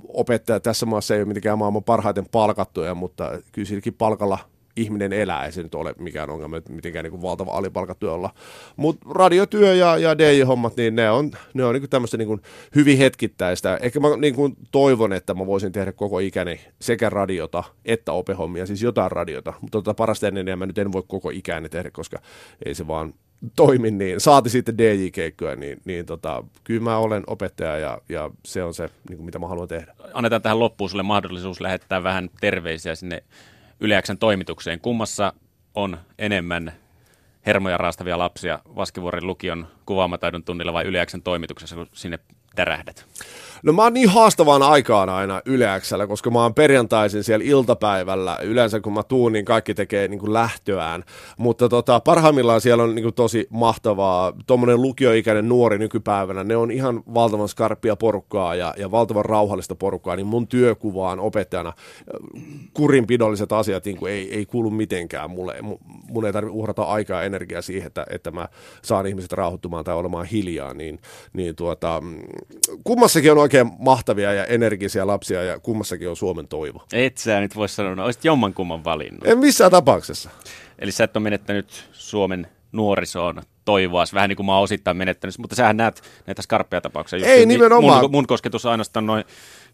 opettaja 0.08 0.60
tässä 0.60 0.86
maassa 0.86 1.16
ei 1.16 1.22
ole 1.22 1.28
mitenkään 1.28 1.58
maailman 1.58 1.84
parhaiten 1.84 2.26
palkattuja, 2.32 2.96
mutta 2.96 3.32
kyllä 3.52 3.68
silläkin 3.68 3.94
palkalla 3.94 4.40
ihminen 4.78 5.14
elää, 5.14 5.46
ei 5.46 5.52
se 5.52 5.64
nyt 5.64 5.76
ole 5.76 5.94
mikään 6.00 6.30
ongelma, 6.30 6.58
että 6.58 6.74
mitenkään 6.74 7.04
niin 7.04 7.12
kuin 7.12 7.22
valtava 7.22 7.52
alipalkattu 7.52 8.10
olla. 8.10 8.30
Mutta 8.76 9.08
radiotyö 9.10 9.76
ja, 9.76 9.98
ja 9.98 10.18
DJ-hommat, 10.18 10.78
niin 10.78 10.96
ne 10.96 11.12
on, 11.12 11.32
ne 11.54 11.66
on 11.66 11.76
niin 11.76 11.90
tämmöistä 11.90 12.18
niin 12.18 12.42
hyvin 12.76 12.98
hetkittäistä. 12.98 13.78
Ehkä 13.82 14.00
mä 14.00 14.08
niin 14.18 14.36
kuin 14.36 14.56
toivon, 14.72 15.14
että 15.14 15.34
mä 15.34 15.46
voisin 15.46 15.72
tehdä 15.72 15.92
koko 15.92 16.20
ikäni 16.20 16.60
sekä 16.82 17.10
radiota 17.10 17.64
että 17.86 18.12
opehommia, 18.12 18.66
siis 18.66 18.82
jotain 18.82 19.12
radiota. 19.12 19.54
Mutta 19.62 19.78
tota 19.78 19.94
parasta 19.94 20.28
ennen 20.28 20.60
mä 20.60 20.66
nyt 20.66 20.78
en 20.78 20.92
voi 20.92 21.04
koko 21.08 21.30
ikäni 21.30 21.70
tehdä, 21.70 21.92
koska 21.92 22.20
ei 22.66 22.76
se 22.76 22.88
vaan 22.88 23.14
toimi 23.56 23.92
niin, 23.92 24.20
saati 24.20 24.50
sitten 24.50 24.78
DJ-keikkoja, 24.78 25.56
niin, 25.56 25.82
niin 25.86 26.06
tota, 26.06 26.44
kyllä 26.64 26.82
mä 26.82 26.98
olen 26.98 27.24
opettaja 27.28 27.78
ja, 27.78 28.02
ja 28.10 28.32
se 28.46 28.64
on 28.64 28.74
se, 28.74 28.90
niin 29.10 29.18
kuin 29.18 29.26
mitä 29.26 29.40
mä 29.40 29.48
haluan 29.48 29.68
tehdä. 29.68 29.94
Annetaan 30.14 30.42
tähän 30.42 30.60
loppuun 30.60 30.90
sulle 30.90 31.04
mahdollisuus 31.04 31.62
lähettää 31.62 32.04
vähän 32.04 32.30
terveisiä 32.42 32.96
sinne 32.96 33.24
Yleäksen 33.80 34.18
toimitukseen. 34.18 34.80
Kummassa 34.80 35.34
on 35.76 35.98
enemmän 36.20 36.74
hermoja 37.46 37.78
raastavia 37.78 38.18
lapsia 38.18 38.60
Vaskivuoren 38.76 39.28
lukion 39.28 39.68
kuvaamataidon 39.86 40.44
tunnilla 40.44 40.74
vai 40.74 40.86
Yleäksen 40.86 41.22
toimituksessa, 41.22 41.76
kun 41.76 41.88
sinne 41.94 42.20
tärähdät? 42.58 43.06
No 43.64 43.74
mä 43.74 43.84
oon 43.84 43.94
niin 43.94 44.10
haastavaan 44.10 44.64
aikaan 44.64 45.10
aina 45.10 45.42
Yleäksellä, 45.46 46.08
koska 46.08 46.32
mä 46.32 46.42
oon 46.42 46.54
perjantaisin 46.54 47.24
siellä 47.24 47.46
iltapäivällä. 47.46 48.38
Yleensä 48.44 48.80
kun 48.80 48.94
mä 48.94 49.04
tuun, 49.04 49.32
niin 49.32 49.46
kaikki 49.46 49.74
tekee 49.74 50.08
niin 50.08 50.20
kuin 50.20 50.34
lähtöään. 50.34 51.04
Mutta 51.38 51.70
tota, 51.70 52.00
parhaimmillaan 52.00 52.62
siellä 52.62 52.84
on 52.84 52.96
niin 52.96 53.04
kuin 53.04 53.14
tosi 53.14 53.48
mahtavaa. 53.50 54.34
Tuommoinen 54.48 54.82
lukioikäinen 54.82 55.50
nuori 55.50 55.78
nykypäivänä, 55.78 56.44
ne 56.44 56.58
on 56.58 56.72
ihan 56.72 57.04
valtavan 57.14 57.50
skarppia 57.50 57.96
porukkaa 57.96 58.56
ja, 58.56 58.74
ja 58.78 58.92
valtavan 58.92 59.26
rauhallista 59.26 59.76
porukkaa. 59.76 60.16
Niin 60.16 60.28
mun 60.28 60.48
työkuvaan 60.48 61.20
opettajana 61.20 61.74
kurinpidolliset 62.74 63.52
asiat 63.52 63.86
niin 63.86 63.98
kuin 63.98 64.14
ei, 64.14 64.36
ei 64.36 64.46
kuulu 64.46 64.70
mitenkään 64.70 65.30
mulle. 65.30 65.56
Mun 66.10 66.26
ei 66.26 66.34
tarvitse 66.34 66.58
uhrata 66.58 66.84
aikaa 66.84 67.20
ja 67.20 67.26
energiaa 67.26 67.62
siihen, 67.62 67.88
että, 67.88 68.06
että 68.10 68.32
mä 68.32 68.48
saan 68.82 69.08
ihmiset 69.08 69.32
rauhoittumaan 69.32 69.84
tai 69.84 69.96
olemaan 69.96 70.26
hiljaa. 70.26 70.74
Niin, 70.74 71.00
niin 71.34 71.56
tuota, 71.56 72.04
kummassakin 72.84 73.32
on 73.32 73.38
oikein 73.38 73.72
mahtavia 73.80 74.34
ja 74.34 74.46
energisiä 74.46 75.08
lapsia 75.08 75.44
ja 75.44 75.60
kummassakin 75.60 76.10
on 76.10 76.16
Suomen 76.16 76.48
toivo. 76.48 76.84
Et 76.94 77.18
sä 77.18 77.40
nyt 77.40 77.56
voi 77.56 77.70
sanoa, 77.70 77.96
no, 77.96 78.06
olisit 78.06 78.26
jommankumman 78.26 78.84
valinnut. 78.84 79.28
En 79.28 79.38
missään 79.38 79.72
tapauksessa. 79.72 80.30
Eli 80.80 80.92
sä 80.92 81.04
et 81.04 81.18
ole 81.18 81.24
menettänyt 81.24 81.90
Suomen 81.92 82.48
nuorisoon 82.72 83.42
toivoa, 83.66 84.04
vähän 84.14 84.30
niin 84.30 84.38
kuin 84.38 84.46
mä 84.46 84.56
oon 84.56 84.64
osittain 84.64 84.98
menettänyt, 84.98 85.38
mutta 85.38 85.56
sähän 85.56 85.78
näet 85.78 86.02
näitä 86.28 86.42
skarppeja 86.42 86.82
tapauksia. 86.82 87.28
Ei 87.28 87.46
nimenomaan. 87.46 88.02
Mun, 88.02 88.12
mun 88.12 88.28
kosketus 88.28 88.66
on 88.66 88.72
ainoastaan 88.72 89.06
noin 89.06 89.24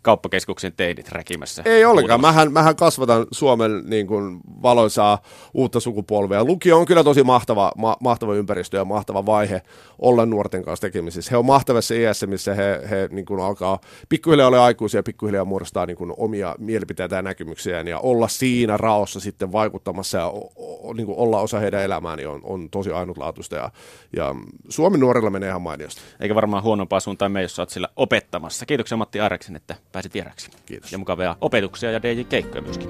kauppakeskuksen 0.04 0.74
teidit 0.78 1.10
räkimässä. 1.10 1.62
Ei 1.66 1.86
ollenkaan. 1.86 2.22
Mähän, 2.22 2.52
mähän 2.52 2.76
kasvatan 2.76 3.26
Suomen 3.32 3.84
niin 3.86 4.08
kuin, 4.08 4.40
valoisaa 4.62 5.22
uutta 5.54 5.80
sukupolvea. 5.80 6.44
Lukio 6.44 6.78
on 6.78 6.86
kyllä 6.86 7.04
tosi 7.04 7.24
mahtava, 7.24 7.72
ma, 7.78 7.98
mahtava 8.00 8.36
ympäristö 8.36 8.78
ja 8.78 8.86
mahtava 8.86 9.26
vaihe 9.26 9.62
olla 10.00 10.26
nuorten 10.26 10.64
kanssa 10.64 10.82
tekemisissä. 10.82 11.32
He 11.32 11.38
on 11.38 11.46
mahtavassa 11.46 11.96
iässä, 11.96 12.28
missä 12.28 12.54
he, 12.54 12.82
he 12.90 13.10
niin 13.12 13.26
kuin, 13.26 13.40
alkaa 13.40 13.80
pikkuhiljaa 14.10 14.48
olla 14.48 14.66
aikuisia 14.66 15.00
ja 15.00 15.04
pikkuhiljaa 15.04 15.46
muodostaa 15.46 15.86
niin 15.86 15.98
kuin, 15.98 16.14
omia 16.18 16.56
mielipiteitä 16.60 17.16
ja 17.16 17.22
näkemyksiään 17.22 17.88
ja 17.88 18.00
olla 18.00 18.28
siinä 18.28 18.78
raossa 18.78 19.20
sitten 19.20 19.52
vaikuttamassa 19.52 20.18
ja 20.18 20.28
o, 20.28 20.52
o, 20.56 20.94
niin 20.94 21.06
kuin, 21.06 21.18
olla 21.18 21.40
osa 21.40 21.60
heidän 21.60 21.82
elämään 21.82 22.18
niin 22.18 22.28
on, 22.28 22.42
on 22.44 22.70
tosi 22.70 22.92
ainutlaatuista 22.92 23.56
ja, 23.56 23.72
ja 24.16 24.36
Suomen 24.70 25.00
nuorilla 25.00 25.30
menee 25.30 25.50
ihan 25.50 25.62
mainiosti. 25.62 26.02
Eikä 26.20 26.36
varmaan 26.36 26.64
huonompaa 26.64 27.00
suuntaan 27.00 27.32
me, 27.32 27.42
jos 27.42 27.60
olet 27.60 27.70
sillä 27.70 27.88
opettamassa. 27.96 28.66
Kiitoksia 28.66 28.98
Matti 28.98 29.20
Areksen, 29.20 29.56
että 29.56 29.76
pääsit 29.94 30.14
vieraksi. 30.14 30.52
Kiitos. 30.66 30.92
Ja 30.92 30.98
mukavia 30.98 31.36
opetuksia 31.42 31.92
ja 31.92 32.02
DJ-keikkoja 32.02 32.62
myöskin. 32.62 32.90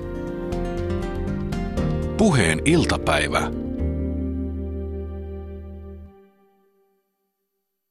Puheen 2.17 2.61
iltapäivä. 2.65 3.62